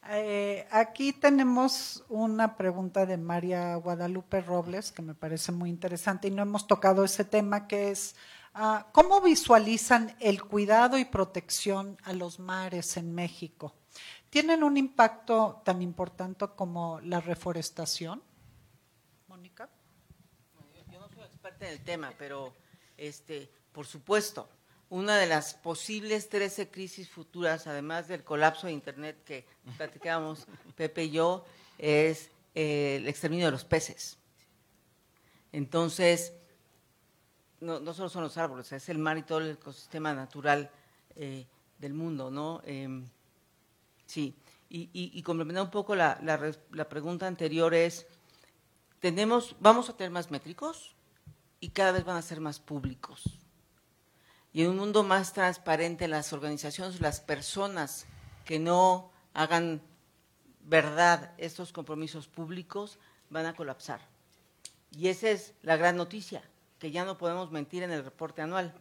[0.09, 6.31] Eh, aquí tenemos una pregunta de María Guadalupe Robles que me parece muy interesante y
[6.31, 8.17] no hemos tocado ese tema que es
[8.53, 13.73] ah, ¿cómo visualizan el cuidado y protección a los mares en México?
[14.29, 18.21] ¿Tienen un impacto tan importante como la reforestación?
[19.27, 19.69] Mónica.
[20.91, 22.53] Yo no soy experta en el tema, pero
[22.97, 24.47] este, por supuesto,
[24.89, 29.45] una de las posibles 13 crisis futuras, además del colapso de Internet que
[29.77, 31.45] platicábamos Pepe y yo,
[31.77, 34.17] es eh, el exterminio de los peces.
[35.51, 36.33] Entonces,
[37.61, 40.69] no, no solo son los árboles, es el mar y todo el ecosistema natural
[41.15, 41.47] eh,
[41.79, 42.61] del mundo, ¿no?
[42.65, 43.07] Em,
[44.09, 44.35] sí,
[44.69, 48.07] y, y, y complementar un poco la, la pregunta anterior es,
[48.99, 50.95] tenemos, vamos a tener más métricos
[51.59, 53.39] y cada vez van a ser más públicos.
[54.51, 58.07] Y en un mundo más transparente, las organizaciones, las personas
[58.45, 59.81] que no hagan
[60.65, 62.97] verdad estos compromisos públicos
[63.29, 64.01] van a colapsar.
[64.91, 66.41] Y esa es la gran noticia,
[66.79, 68.73] que ya no podemos mentir en el reporte anual.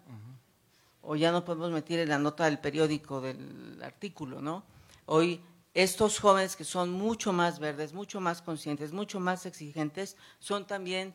[1.03, 4.65] O ya no podemos mentir en la nota del periódico, del artículo, ¿no?
[5.11, 5.41] Hoy
[5.73, 11.15] estos jóvenes que son mucho más verdes, mucho más conscientes, mucho más exigentes, son también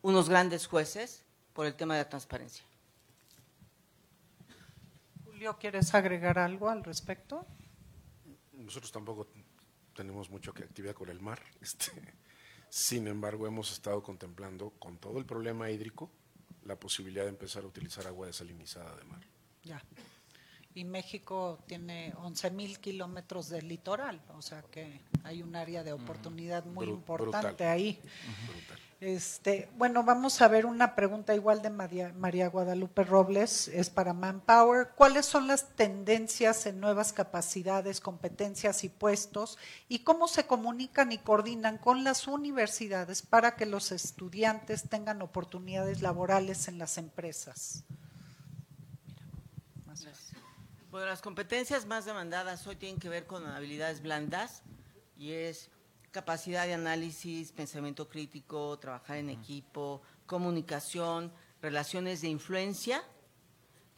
[0.00, 2.64] unos grandes jueces por el tema de la transparencia.
[5.26, 7.46] Julio, ¿quieres agregar algo al respecto?
[8.54, 9.28] Nosotros tampoco
[9.94, 11.42] tenemos mucha actividad con el mar.
[11.60, 11.92] Este,
[12.70, 16.10] sin embargo, hemos estado contemplando con todo el problema hídrico
[16.64, 19.20] la posibilidad de empezar a utilizar agua desalinizada de mar.
[19.62, 19.82] Ya.
[20.76, 25.92] Y México tiene 11 mil kilómetros de litoral, o sea que hay un área de
[25.92, 27.68] oportunidad muy Bru- importante brutal.
[27.68, 28.00] ahí.
[28.48, 28.78] Brutal.
[29.00, 34.14] Este, bueno, vamos a ver una pregunta igual de María, María Guadalupe Robles, es para
[34.14, 34.88] Manpower.
[34.96, 39.58] ¿Cuáles son las tendencias en nuevas capacidades, competencias y puestos?
[39.88, 46.00] ¿Y cómo se comunican y coordinan con las universidades para que los estudiantes tengan oportunidades
[46.02, 47.84] laborales en las empresas?
[49.86, 50.33] Más fácil.
[50.94, 54.62] Bueno, las competencias más demandadas hoy tienen que ver con habilidades blandas
[55.18, 55.68] y es
[56.12, 63.02] capacidad de análisis, pensamiento crítico, trabajar en equipo, comunicación, relaciones de influencia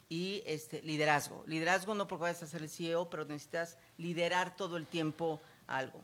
[0.09, 1.43] y este liderazgo.
[1.45, 6.01] Liderazgo no porque vayas a ser el CEO, pero necesitas liderar todo el tiempo algo.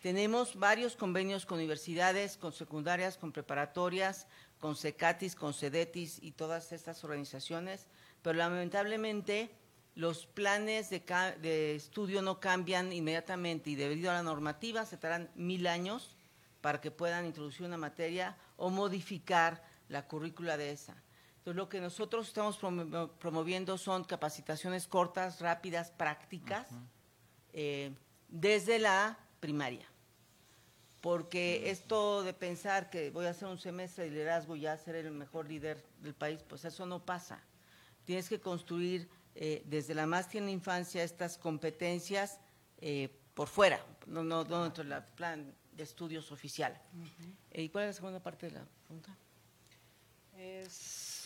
[0.00, 4.26] Tenemos varios convenios con universidades, con secundarias, con preparatorias,
[4.58, 7.88] con SECATIS, con CEDETIS y todas estas organizaciones,
[8.22, 9.59] pero lamentablemente
[9.94, 11.00] los planes de,
[11.40, 16.16] de, estudio no cambian inmediatamente y debido a la normativa se tardan mil años
[16.60, 20.94] para que puedan introducir una materia o modificar la currícula de esa.
[21.38, 22.58] Entonces, lo que nosotros estamos
[23.18, 26.68] promoviendo son capacitaciones cortas, rápidas, prácticas,
[27.54, 27.92] eh,
[28.28, 29.86] desde la primaria.
[31.00, 34.96] Porque esto de pensar que voy a hacer un semestre de liderazgo y ya ser
[34.96, 37.40] el mejor líder del país, pues eso no pasa.
[38.04, 39.08] Tienes que construir
[39.42, 42.38] eh, desde la más tierna infancia estas competencias
[42.78, 46.78] eh, por fuera, no, no, dentro del plan de estudios oficial.
[47.50, 49.16] ¿Y cuál es la segunda parte de la pregunta?
[50.36, 51.20] Es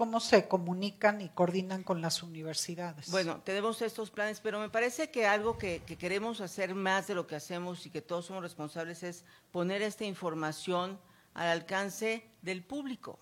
[0.00, 3.10] cómo se comunican y coordinan con las universidades.
[3.10, 7.26] Bueno, tenemos estos planes, pero me parece que algo que, queremos hacer más de lo
[7.26, 10.98] que hacemos y que todos somos responsables es poner esta información
[11.34, 13.18] al alcance del público.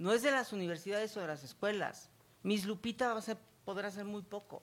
[0.00, 2.10] No es de las universidades o de las escuelas.
[2.42, 4.62] Miss Lupita va a podrá hacer muy poco.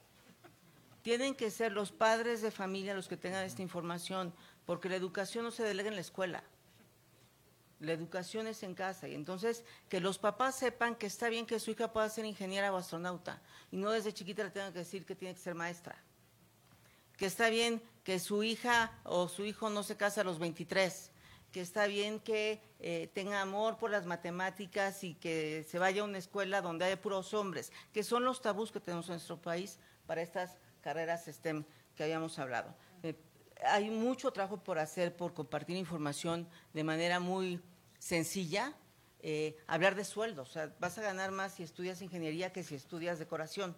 [1.01, 4.33] Tienen que ser los padres de familia los que tengan esta información,
[4.65, 6.43] porque la educación no se delega en la escuela
[7.79, 11.59] la educación es en casa y entonces que los papás sepan que está bien que
[11.59, 15.05] su hija pueda ser ingeniera o astronauta y no desde chiquita le tengan que decir
[15.05, 15.95] que tiene que ser maestra.
[17.17, 21.11] Que está bien que su hija o su hijo no se casa a los 23.
[21.57, 26.05] Que está bien que eh, tenga amor por las matemáticas y que se vaya a
[26.05, 29.79] una escuela donde haya puros hombres, que son los tabús que tenemos en nuestro país
[30.05, 32.75] para estas carreras STEM que habíamos hablado.
[33.01, 33.15] Eh,
[33.65, 37.59] hay mucho trabajo por hacer, por compartir información de manera muy
[37.97, 38.75] sencilla.
[39.21, 42.75] Eh, hablar de sueldos, o sea, vas a ganar más si estudias ingeniería que si
[42.75, 43.75] estudias decoración.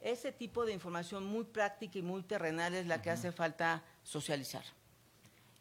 [0.00, 4.64] Ese tipo de información muy práctica y muy terrenal es la que hace falta socializar.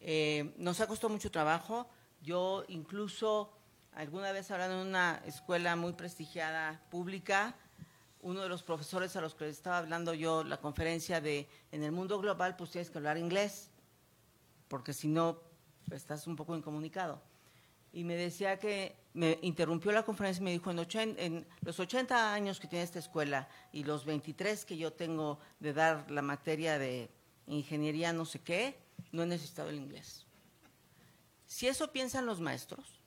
[0.02, 1.90] Eh, nos ha costado mucho trabajo.
[2.22, 3.52] Yo incluso
[3.94, 7.56] alguna vez hablando en una escuela muy prestigiada pública,
[8.22, 11.84] uno de los profesores a los que les estaba hablando yo, la conferencia de en
[11.84, 13.70] el mundo global, pues tienes que hablar inglés,
[14.68, 15.40] porque si no,
[15.92, 17.22] estás un poco incomunicado.
[17.92, 20.80] Y me decía que me interrumpió la conferencia y me dijo, en,
[21.18, 25.74] en los 80 años que tiene esta escuela y los 23 que yo tengo de
[25.74, 27.10] dar la materia de
[27.48, 28.78] ingeniería no sé qué,
[29.12, 30.26] no he necesitado el inglés.
[31.46, 33.02] Si eso piensan los maestros,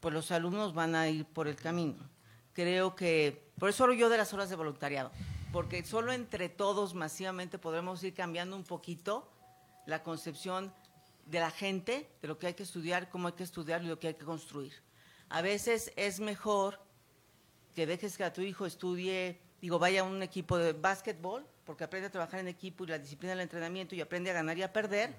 [0.00, 2.08] pues los alumnos van a ir por el camino
[2.58, 5.12] creo que, por eso yo de las horas de voluntariado,
[5.52, 9.30] porque solo entre todos masivamente podremos ir cambiando un poquito
[9.86, 10.74] la concepción
[11.26, 14.00] de la gente, de lo que hay que estudiar, cómo hay que estudiar y lo
[14.00, 14.72] que hay que construir.
[15.28, 16.80] A veces es mejor
[17.76, 21.84] que dejes que a tu hijo estudie, digo, vaya a un equipo de básquetbol, porque
[21.84, 24.62] aprende a trabajar en equipo y la disciplina del entrenamiento y aprende a ganar y
[24.62, 25.14] a perder,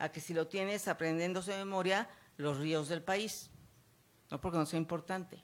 [0.00, 3.48] a que si lo tienes aprendiéndose de memoria los ríos del país.
[4.28, 5.40] No porque no sea importante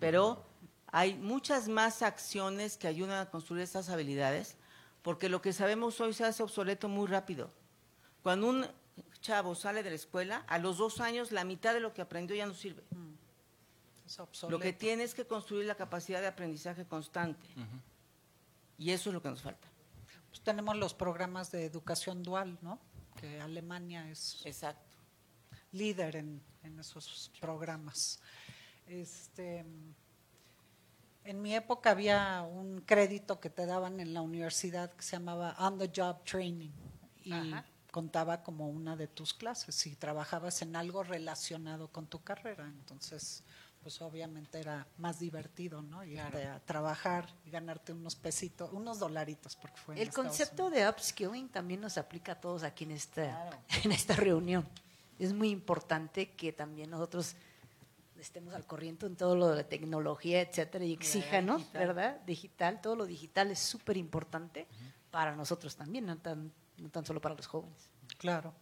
[0.00, 0.44] pero
[0.88, 4.56] hay muchas más acciones que ayudan a construir estas habilidades,
[5.02, 7.48] porque lo que sabemos hoy se hace obsoleto muy rápido.
[8.24, 8.66] Cuando un
[9.20, 12.34] chavo sale de la escuela, a los dos años la mitad de lo que aprendió
[12.34, 12.82] ya no sirve.
[12.90, 14.50] Mm.
[14.50, 17.46] lo que tiene es que construir la capacidad de aprendizaje constante.
[18.82, 19.68] Y eso es lo que nos falta.
[20.28, 22.78] Pues tenemos los programas de educación dual, ¿no?
[23.20, 24.96] Que Alemania es Exacto.
[25.72, 26.42] líder en
[26.78, 28.20] esos programas.
[28.86, 29.64] Este,
[31.24, 35.54] en mi época había un crédito que te daban en la universidad que se llamaba
[35.58, 36.70] On the Job Training
[37.24, 37.54] y
[37.90, 42.66] contaba como una de tus clases si trabajabas en algo relacionado con tu carrera.
[42.66, 43.44] Entonces,
[43.82, 46.04] pues obviamente era más divertido, ¿no?
[46.04, 50.00] Irte a trabajar y ganarte unos pesitos, unos dolaritos, porque fue.
[50.00, 53.50] El concepto de upskilling también nos aplica a todos aquí en esta,
[53.84, 54.66] en esta reunión.
[55.18, 57.34] Es muy importante que también nosotros
[58.18, 62.20] estemos al corriente en todo lo de la tecnología, etcétera, y exíjanos, ¿verdad?
[62.24, 64.68] Digital, todo lo digital es súper importante
[65.10, 67.90] para nosotros también, no tan, no tan solo para los jóvenes.
[68.18, 68.54] Claro.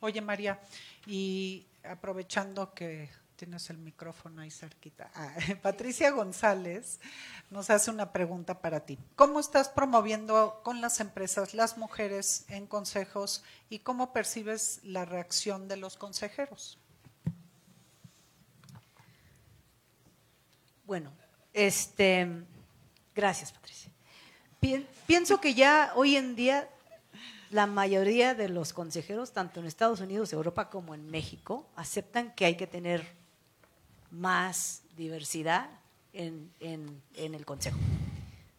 [0.00, 0.60] Oye, María,
[1.06, 6.98] y aprovechando que tienes el micrófono ahí cerquita, ah, Patricia González
[7.50, 8.98] nos hace una pregunta para ti.
[9.14, 15.68] ¿Cómo estás promoviendo con las empresas las mujeres en consejos y cómo percibes la reacción
[15.68, 16.78] de los consejeros?
[20.84, 21.12] Bueno,
[21.52, 22.28] este,
[23.14, 23.92] gracias Patricia.
[25.06, 26.68] Pienso que ya hoy en día
[27.50, 32.44] la mayoría de los consejeros, tanto en Estados Unidos, Europa como en México, aceptan que
[32.44, 33.16] hay que tener
[34.16, 35.68] más diversidad
[36.12, 36.50] en,
[37.14, 37.78] el consejo.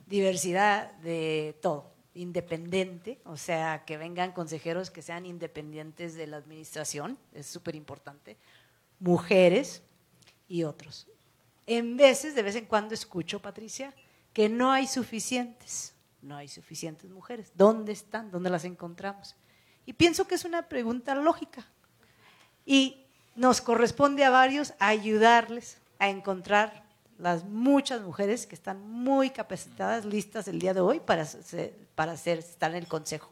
[0.06, 7.18] diversidad de todo, independiente, o sea, que vengan consejeros que sean independientes de la administración,
[7.34, 8.38] es súper importante,
[9.00, 9.82] mujeres
[10.48, 11.08] y otros.
[11.66, 13.94] En veces, de vez en cuando escucho, Patricia,
[14.34, 17.52] que no hay suficientes, no hay suficientes mujeres.
[17.56, 18.32] ¿Dónde están?
[18.32, 19.36] ¿Dónde las encontramos?
[19.86, 21.68] Y pienso que es una pregunta lógica.
[22.66, 23.07] Y
[23.38, 26.84] nos corresponde a varios ayudarles a encontrar
[27.20, 31.26] las muchas mujeres que están muy capacitadas, listas el día de hoy para,
[31.96, 33.32] para hacer, estar en el consejo.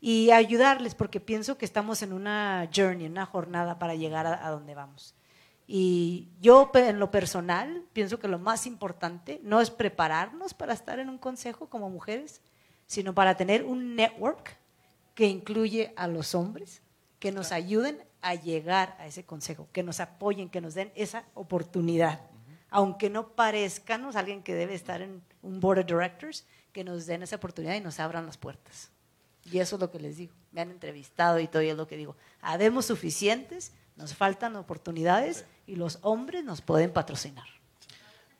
[0.00, 4.50] Y ayudarles, porque pienso que estamos en una journey, una jornada para llegar a, a
[4.50, 5.14] donde vamos.
[5.66, 11.00] Y yo en lo personal pienso que lo más importante no es prepararnos para estar
[11.00, 12.40] en un consejo como mujeres,
[12.86, 14.56] sino para tener un network
[15.14, 16.82] que incluye a los hombres,
[17.18, 21.24] que nos ayuden a llegar a ese consejo, que nos apoyen, que nos den esa
[21.34, 22.20] oportunidad
[22.70, 27.22] aunque no parezcanos alguien que debe estar en un board of directors, que nos den
[27.22, 28.90] esa oportunidad y nos abran las puertas.
[29.44, 30.34] Y eso es lo que les digo.
[30.52, 32.16] Me han entrevistado y todo y es lo que digo.
[32.40, 37.46] Habemos suficientes, nos faltan oportunidades y los hombres nos pueden patrocinar.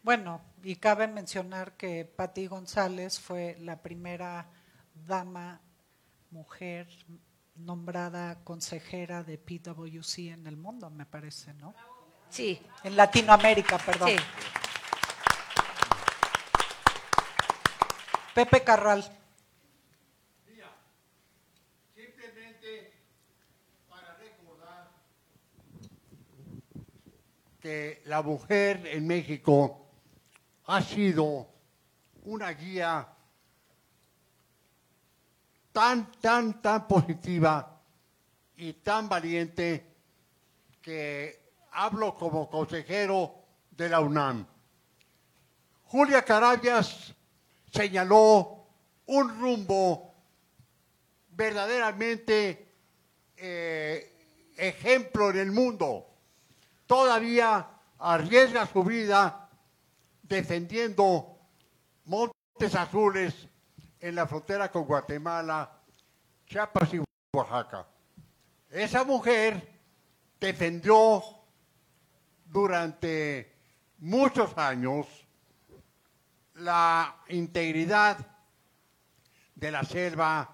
[0.03, 4.51] Bueno, y cabe mencionar que Patti González fue la primera
[5.07, 5.61] dama
[6.31, 6.89] mujer
[7.59, 11.75] nombrada consejera de PwC en el mundo, me parece, ¿no?
[12.29, 12.61] Sí.
[12.85, 14.11] En Latinoamérica, perdón.
[14.11, 14.17] Sí.
[18.35, 19.03] Pepe Carral.
[21.95, 22.93] Simplemente
[23.89, 24.91] para recordar
[27.61, 29.89] que la mujer en México
[30.67, 31.49] ha sido
[32.25, 33.16] una guía
[35.77, 37.79] tan, tan, tan positiva
[38.57, 39.85] y tan valiente
[40.81, 43.35] que hablo como consejero
[43.73, 44.47] de la UNAM.
[45.85, 47.15] Julia Carabias
[47.71, 48.65] señaló
[49.05, 50.15] un rumbo
[51.33, 52.73] verdaderamente
[53.37, 56.07] eh, ejemplo en el mundo.
[56.87, 57.69] Todavía
[57.99, 59.51] arriesga su vida
[60.23, 61.37] defendiendo
[62.07, 63.47] Montes Azules
[64.01, 65.71] en la frontera con Guatemala,
[66.47, 67.01] Chiapas y
[67.33, 67.87] Oaxaca.
[68.71, 69.77] Esa mujer
[70.39, 71.23] defendió
[72.47, 73.55] durante
[73.99, 75.07] muchos años
[76.55, 78.19] la integridad
[79.55, 80.51] de la selva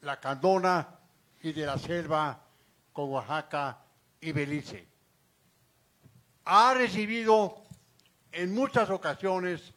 [0.00, 0.98] La Candona
[1.42, 2.40] y de la selva
[2.92, 3.78] con Oaxaca
[4.20, 4.86] y Belice.
[6.44, 7.62] Ha recibido
[8.32, 9.74] en muchas ocasiones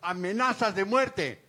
[0.00, 1.47] amenazas de muerte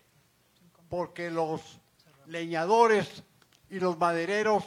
[0.89, 1.79] porque los
[2.25, 3.23] leñadores
[3.69, 4.63] y los madereros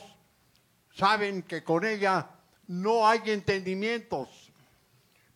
[0.95, 2.31] saben que con ella
[2.69, 4.53] no hay entendimientos.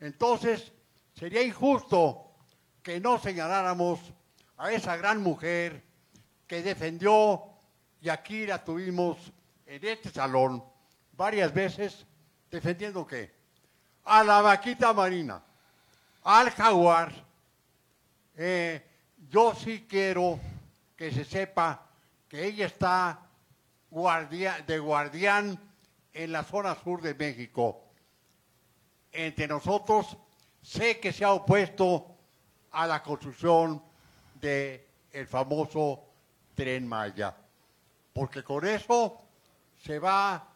[0.00, 0.72] Entonces,
[1.14, 2.30] sería injusto
[2.82, 3.98] que no señaláramos
[4.56, 5.82] a esa gran mujer
[6.46, 7.42] que defendió,
[8.00, 9.18] y aquí la tuvimos
[9.66, 10.62] en este salón
[11.12, 12.06] varias veces,
[12.50, 13.34] defendiendo qué?
[14.04, 15.42] A la vaquita marina,
[16.22, 17.12] al jaguar.
[18.36, 18.86] Eh,
[19.28, 20.38] yo sí quiero
[20.96, 21.86] que se sepa
[22.28, 23.26] que ella está
[24.66, 25.60] de guardián
[26.12, 27.84] en la zona sur de México.
[29.12, 30.16] Entre nosotros,
[30.62, 32.16] sé que se ha opuesto
[32.72, 33.82] a la construcción
[34.34, 36.04] del el famoso
[36.54, 37.34] tren Maya,
[38.12, 39.22] porque con eso
[39.82, 40.46] se va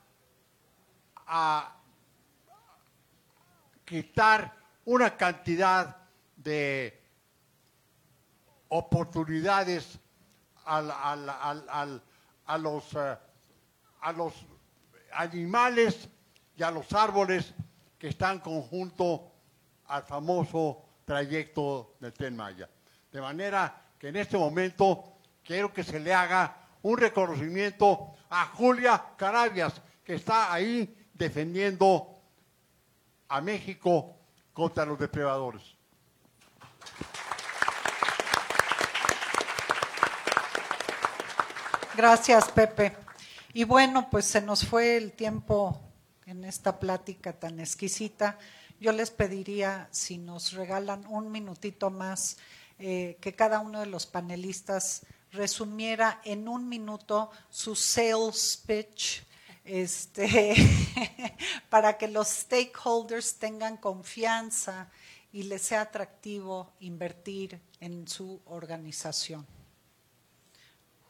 [1.26, 1.76] a
[3.84, 4.54] quitar
[4.84, 5.96] una cantidad
[6.36, 7.00] de
[8.68, 9.98] oportunidades
[10.70, 13.16] a los, eh,
[14.00, 14.34] a los
[15.12, 16.08] animales
[16.56, 17.52] y a los árboles
[17.98, 19.32] que están conjunto
[19.86, 22.68] al famoso trayecto del Tren Maya.
[23.10, 29.04] De manera que en este momento quiero que se le haga un reconocimiento a Julia
[29.16, 32.20] Carabias, que está ahí defendiendo
[33.28, 34.16] a México
[34.52, 35.79] contra los depredadores.
[42.00, 42.96] Gracias, Pepe.
[43.52, 45.78] Y bueno, pues se nos fue el tiempo
[46.24, 48.38] en esta plática tan exquisita.
[48.80, 52.38] Yo les pediría, si nos regalan un minutito más,
[52.78, 59.22] eh, que cada uno de los panelistas resumiera en un minuto su sales pitch
[59.66, 60.54] este,
[61.68, 64.88] para que los stakeholders tengan confianza
[65.34, 69.46] y les sea atractivo invertir en su organización.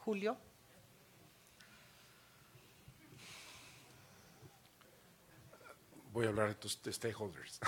[0.00, 0.49] Julio.
[6.12, 7.60] Voy a hablar de tus stakeholders.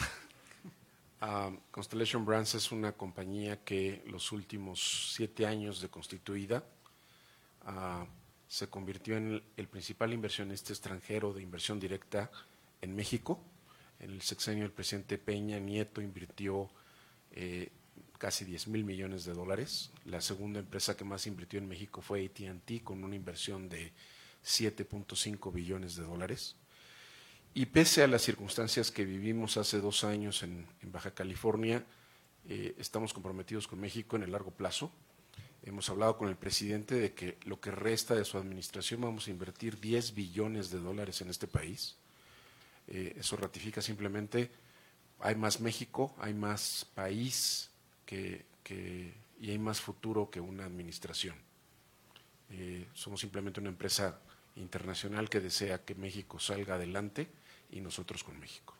[1.20, 6.64] Ah, Constellation Brands es una compañía que los últimos siete años de constituida
[7.62, 8.06] ah,
[8.48, 12.30] se convirtió en el, el principal inversionista extranjero de inversión directa
[12.80, 13.42] en México.
[14.00, 16.68] En el sexenio del presidente Peña Nieto invirtió
[17.30, 17.70] eh,
[18.18, 19.90] casi 10 mil millones de dólares.
[20.04, 23.92] La segunda empresa que más invirtió en México fue ATT con una inversión de
[24.44, 26.56] 7.5 billones de dólares.
[27.54, 31.84] Y pese a las circunstancias que vivimos hace dos años en, Baja California,
[32.48, 34.90] eh, estamos comprometidos con México en el largo plazo.
[35.62, 39.30] Hemos hablado con el presidente de que lo que resta de su administración vamos a
[39.30, 41.96] invertir 10 billones de dólares en este país.
[42.88, 44.50] Eh, eso ratifica simplemente,
[45.20, 47.70] hay más México, hay más país
[48.06, 51.36] que, que, y hay más futuro que una administración.
[52.50, 54.18] Eh, somos simplemente una empresa
[54.56, 57.28] internacional que desea que México salga adelante
[57.72, 58.74] y nosotros con México.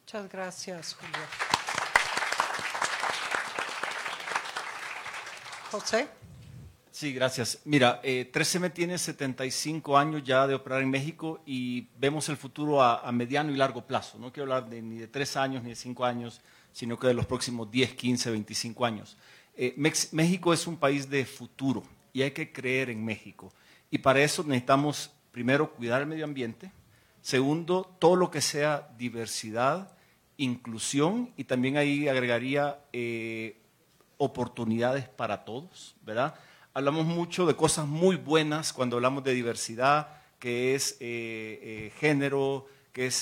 [0.00, 1.18] Muchas gracias, Julio.
[5.70, 6.08] José.
[6.90, 7.60] Sí, gracias.
[7.64, 12.82] Mira, eh, 3M tiene 75 años ya de operar en México y vemos el futuro
[12.82, 14.18] a, a, mediano y largo plazo.
[14.18, 16.42] No quiero hablar de, ni de tres años ni de cinco años,
[16.72, 19.16] sino que de los próximos 10, 15, 25 años.
[19.54, 21.82] Eh, Mex México es un país de futuro
[22.12, 23.52] y hay que creer en México.
[23.90, 26.70] Y para eso necesitamos, primero, cuidar el medio ambiente.
[27.22, 29.96] Segundo, todo lo que sea diversidad,
[30.36, 33.62] inclusión y también ahí agregaría eh,
[34.18, 36.34] oportunidades para todos, ¿verdad?
[36.74, 40.08] Hablamos mucho de cosas muy buenas cuando hablamos de diversidad,
[40.40, 43.20] que es eh, eh, género, que es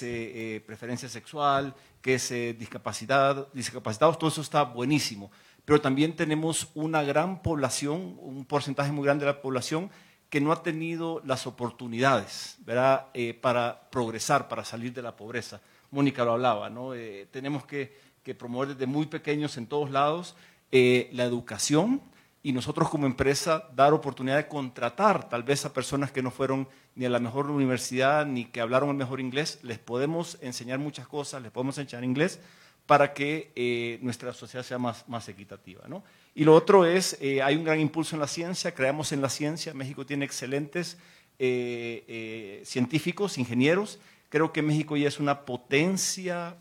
[0.65, 5.31] preferencia sexual, que es discapacidad, discapacitados, todo eso está buenísimo.
[5.65, 9.91] Pero también tenemos una gran población, un porcentaje muy grande de la población
[10.31, 13.09] que no ha tenido las oportunidades ¿verdad?
[13.13, 15.61] Eh, para progresar, para salir de la pobreza.
[15.91, 16.93] Mónica lo hablaba, ¿no?
[17.33, 18.09] tenemos que,
[18.39, 20.37] promover desde muy pequeños en todos lados
[20.71, 22.01] la educación,
[22.43, 26.69] y nosotros como empresa dar oportunidad de contratar tal vez a personas que no fueron
[26.95, 31.07] ni a la mejor universidad ni que hablaron el mejor inglés, les podemos enseñar muchas
[31.07, 32.41] cosas, les podemos enseñar inglés
[32.87, 35.87] para que eh, nuestra sociedad sea más, más equitativa.
[35.87, 36.03] ¿no?
[36.35, 39.29] Y lo otro es, eh, hay un gran impulso en la ciencia, creamos en la
[39.29, 40.97] ciencia, México tiene excelentes
[41.39, 43.99] eh, científicos, ingenieros,
[44.29, 46.57] creo que México ya es una potencia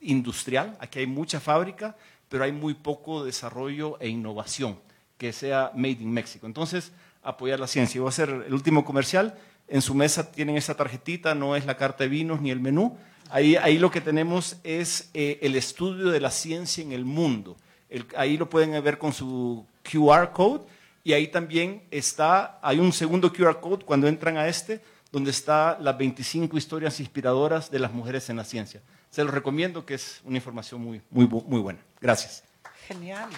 [0.00, 1.96] industrial, aquí hay mucha fábrica,
[2.28, 4.78] pero hay muy poco desarrollo e innovación
[5.18, 6.46] que sea Made in Mexico.
[6.46, 7.98] Entonces, apoyar la ciencia.
[7.98, 9.38] Y voy a hacer el último comercial.
[9.68, 12.96] En su mesa tienen esa tarjetita, no es la carta de vinos ni el menú.
[13.28, 17.56] Ahí, ahí lo que tenemos es eh, el estudio de la ciencia en el mundo.
[17.90, 20.64] El, ahí lo pueden ver con su QR code.
[21.02, 24.80] Y ahí también está, hay un segundo QR code cuando entran a este,
[25.10, 28.80] donde está las 25 historias inspiradoras de las mujeres en la ciencia.
[29.10, 31.80] Se los recomiendo, que es una información muy, muy, muy buena.
[32.00, 32.44] Gracias.
[32.86, 33.28] Genial.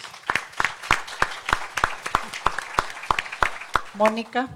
[3.94, 4.48] Mónica.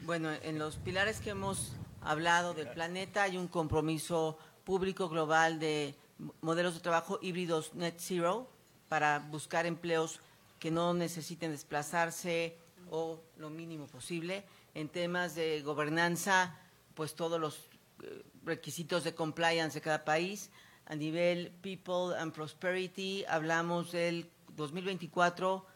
[0.00, 1.72] Bueno, en los pilares que hemos
[2.02, 5.94] hablado del planeta hay un compromiso público global de
[6.40, 8.48] modelos de trabajo híbridos net zero
[8.88, 10.20] para buscar empleos
[10.58, 12.56] que no necesiten desplazarse
[12.90, 14.44] o lo mínimo posible.
[14.74, 16.58] En temas de gobernanza,
[16.94, 17.58] pues todos los
[18.02, 20.50] eh, requisitos de compliance de cada país.
[20.86, 25.66] A nivel People and Prosperity, hablamos del 2024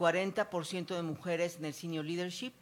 [0.00, 2.54] 40% de mujeres en el senior leadership.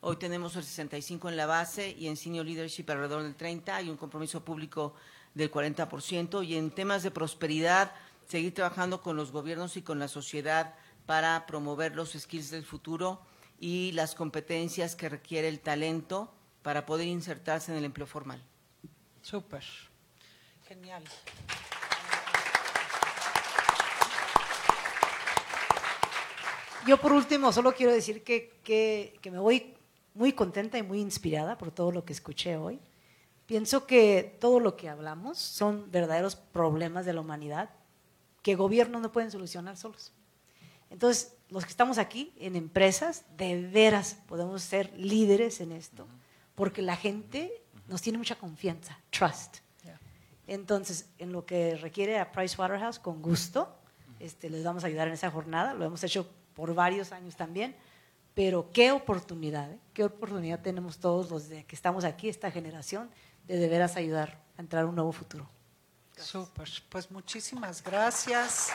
[0.00, 3.76] Hoy tenemos el 65 en la base y en senior leadership alrededor del 30.
[3.76, 4.94] Hay un compromiso público
[5.32, 6.44] del 40%.
[6.44, 7.92] Y en temas de prosperidad,
[8.32, 13.20] seguir trabajando con los gobiernos y con la sociedad para promover los skills del futuro
[13.60, 16.32] y las competencias que requiere el talento
[16.62, 18.42] para poder insertarse en el empleo formal.
[19.20, 19.62] Súper.
[20.66, 21.04] Genial.
[26.86, 29.74] Yo por último solo quiero decir que, que, que, me voy
[30.14, 32.80] muy contenta y muy inspirada por todo lo que escuché hoy.
[33.44, 37.68] Pienso que todo lo que hablamos son verdaderos problemas de la humanidad
[38.42, 40.12] que gobiernos no pueden solucionar solos.
[40.90, 46.06] Entonces, los que estamos aquí en empresas, de veras podemos ser líderes en esto,
[46.54, 49.58] porque la gente nos tiene mucha confianza, trust.
[50.46, 53.74] Entonces, en lo que requiere a Pricewaterhouse, con gusto,
[54.18, 55.72] este, les vamos a ayudar en esa jornada.
[55.72, 57.74] Lo hemos hecho por varios años también,
[58.34, 59.78] pero qué oportunidad, ¿eh?
[59.94, 63.08] qué oportunidad tenemos todos los de que estamos aquí, esta generación,
[63.46, 65.48] de de veras ayudar a entrar a un nuevo futuro.
[66.16, 68.70] Súper, pues muchísimas gracias.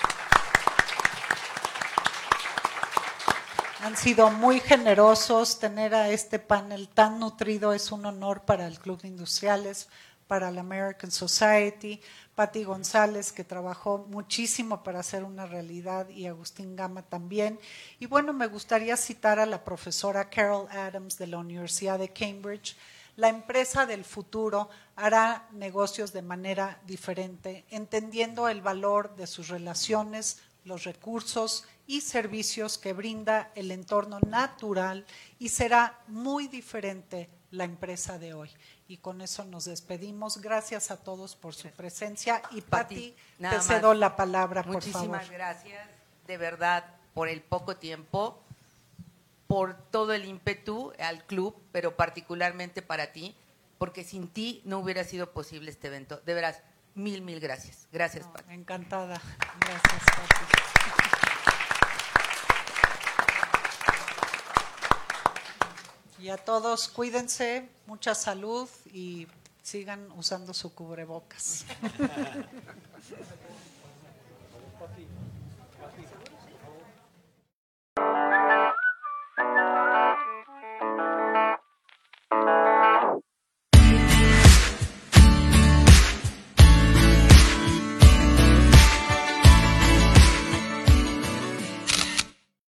[3.81, 8.80] Han sido muy generosos tener a este panel tan nutrido, es un honor para el
[8.80, 9.88] Club de Industriales,
[10.27, 12.01] para la American Society,
[12.35, 17.59] Patti González, que trabajó muchísimo para hacer una realidad, y Agustín Gama también.
[17.99, 22.76] Y bueno, me gustaría citar a la profesora Carol Adams de la Universidad de Cambridge.
[23.15, 30.39] La empresa del futuro hará negocios de manera diferente, entendiendo el valor de sus relaciones,
[30.65, 35.05] los recursos y servicios que brinda el entorno natural
[35.39, 38.49] y será muy diferente la empresa de hoy.
[38.89, 40.41] Y con eso nos despedimos.
[40.41, 42.41] Gracias a todos por su presencia.
[42.51, 43.97] Y Pati, Pati, te nada cedo más.
[43.97, 45.31] la palabra, por Muchísimas favor.
[45.31, 45.87] gracias,
[46.25, 48.39] de verdad, por el poco tiempo,
[49.45, 53.35] por todo el ímpetu al club, pero particularmente para ti,
[53.77, 56.21] porque sin ti no hubiera sido posible este evento.
[56.25, 56.61] De veras,
[56.95, 57.87] mil, mil gracias.
[57.91, 58.53] Gracias, No, Pati.
[58.53, 59.21] encantada.
[59.59, 61.57] Gracias, Pati.
[66.19, 69.27] Y a todos, cuídense, mucha salud y
[69.61, 71.65] sigan usando su cubrebocas.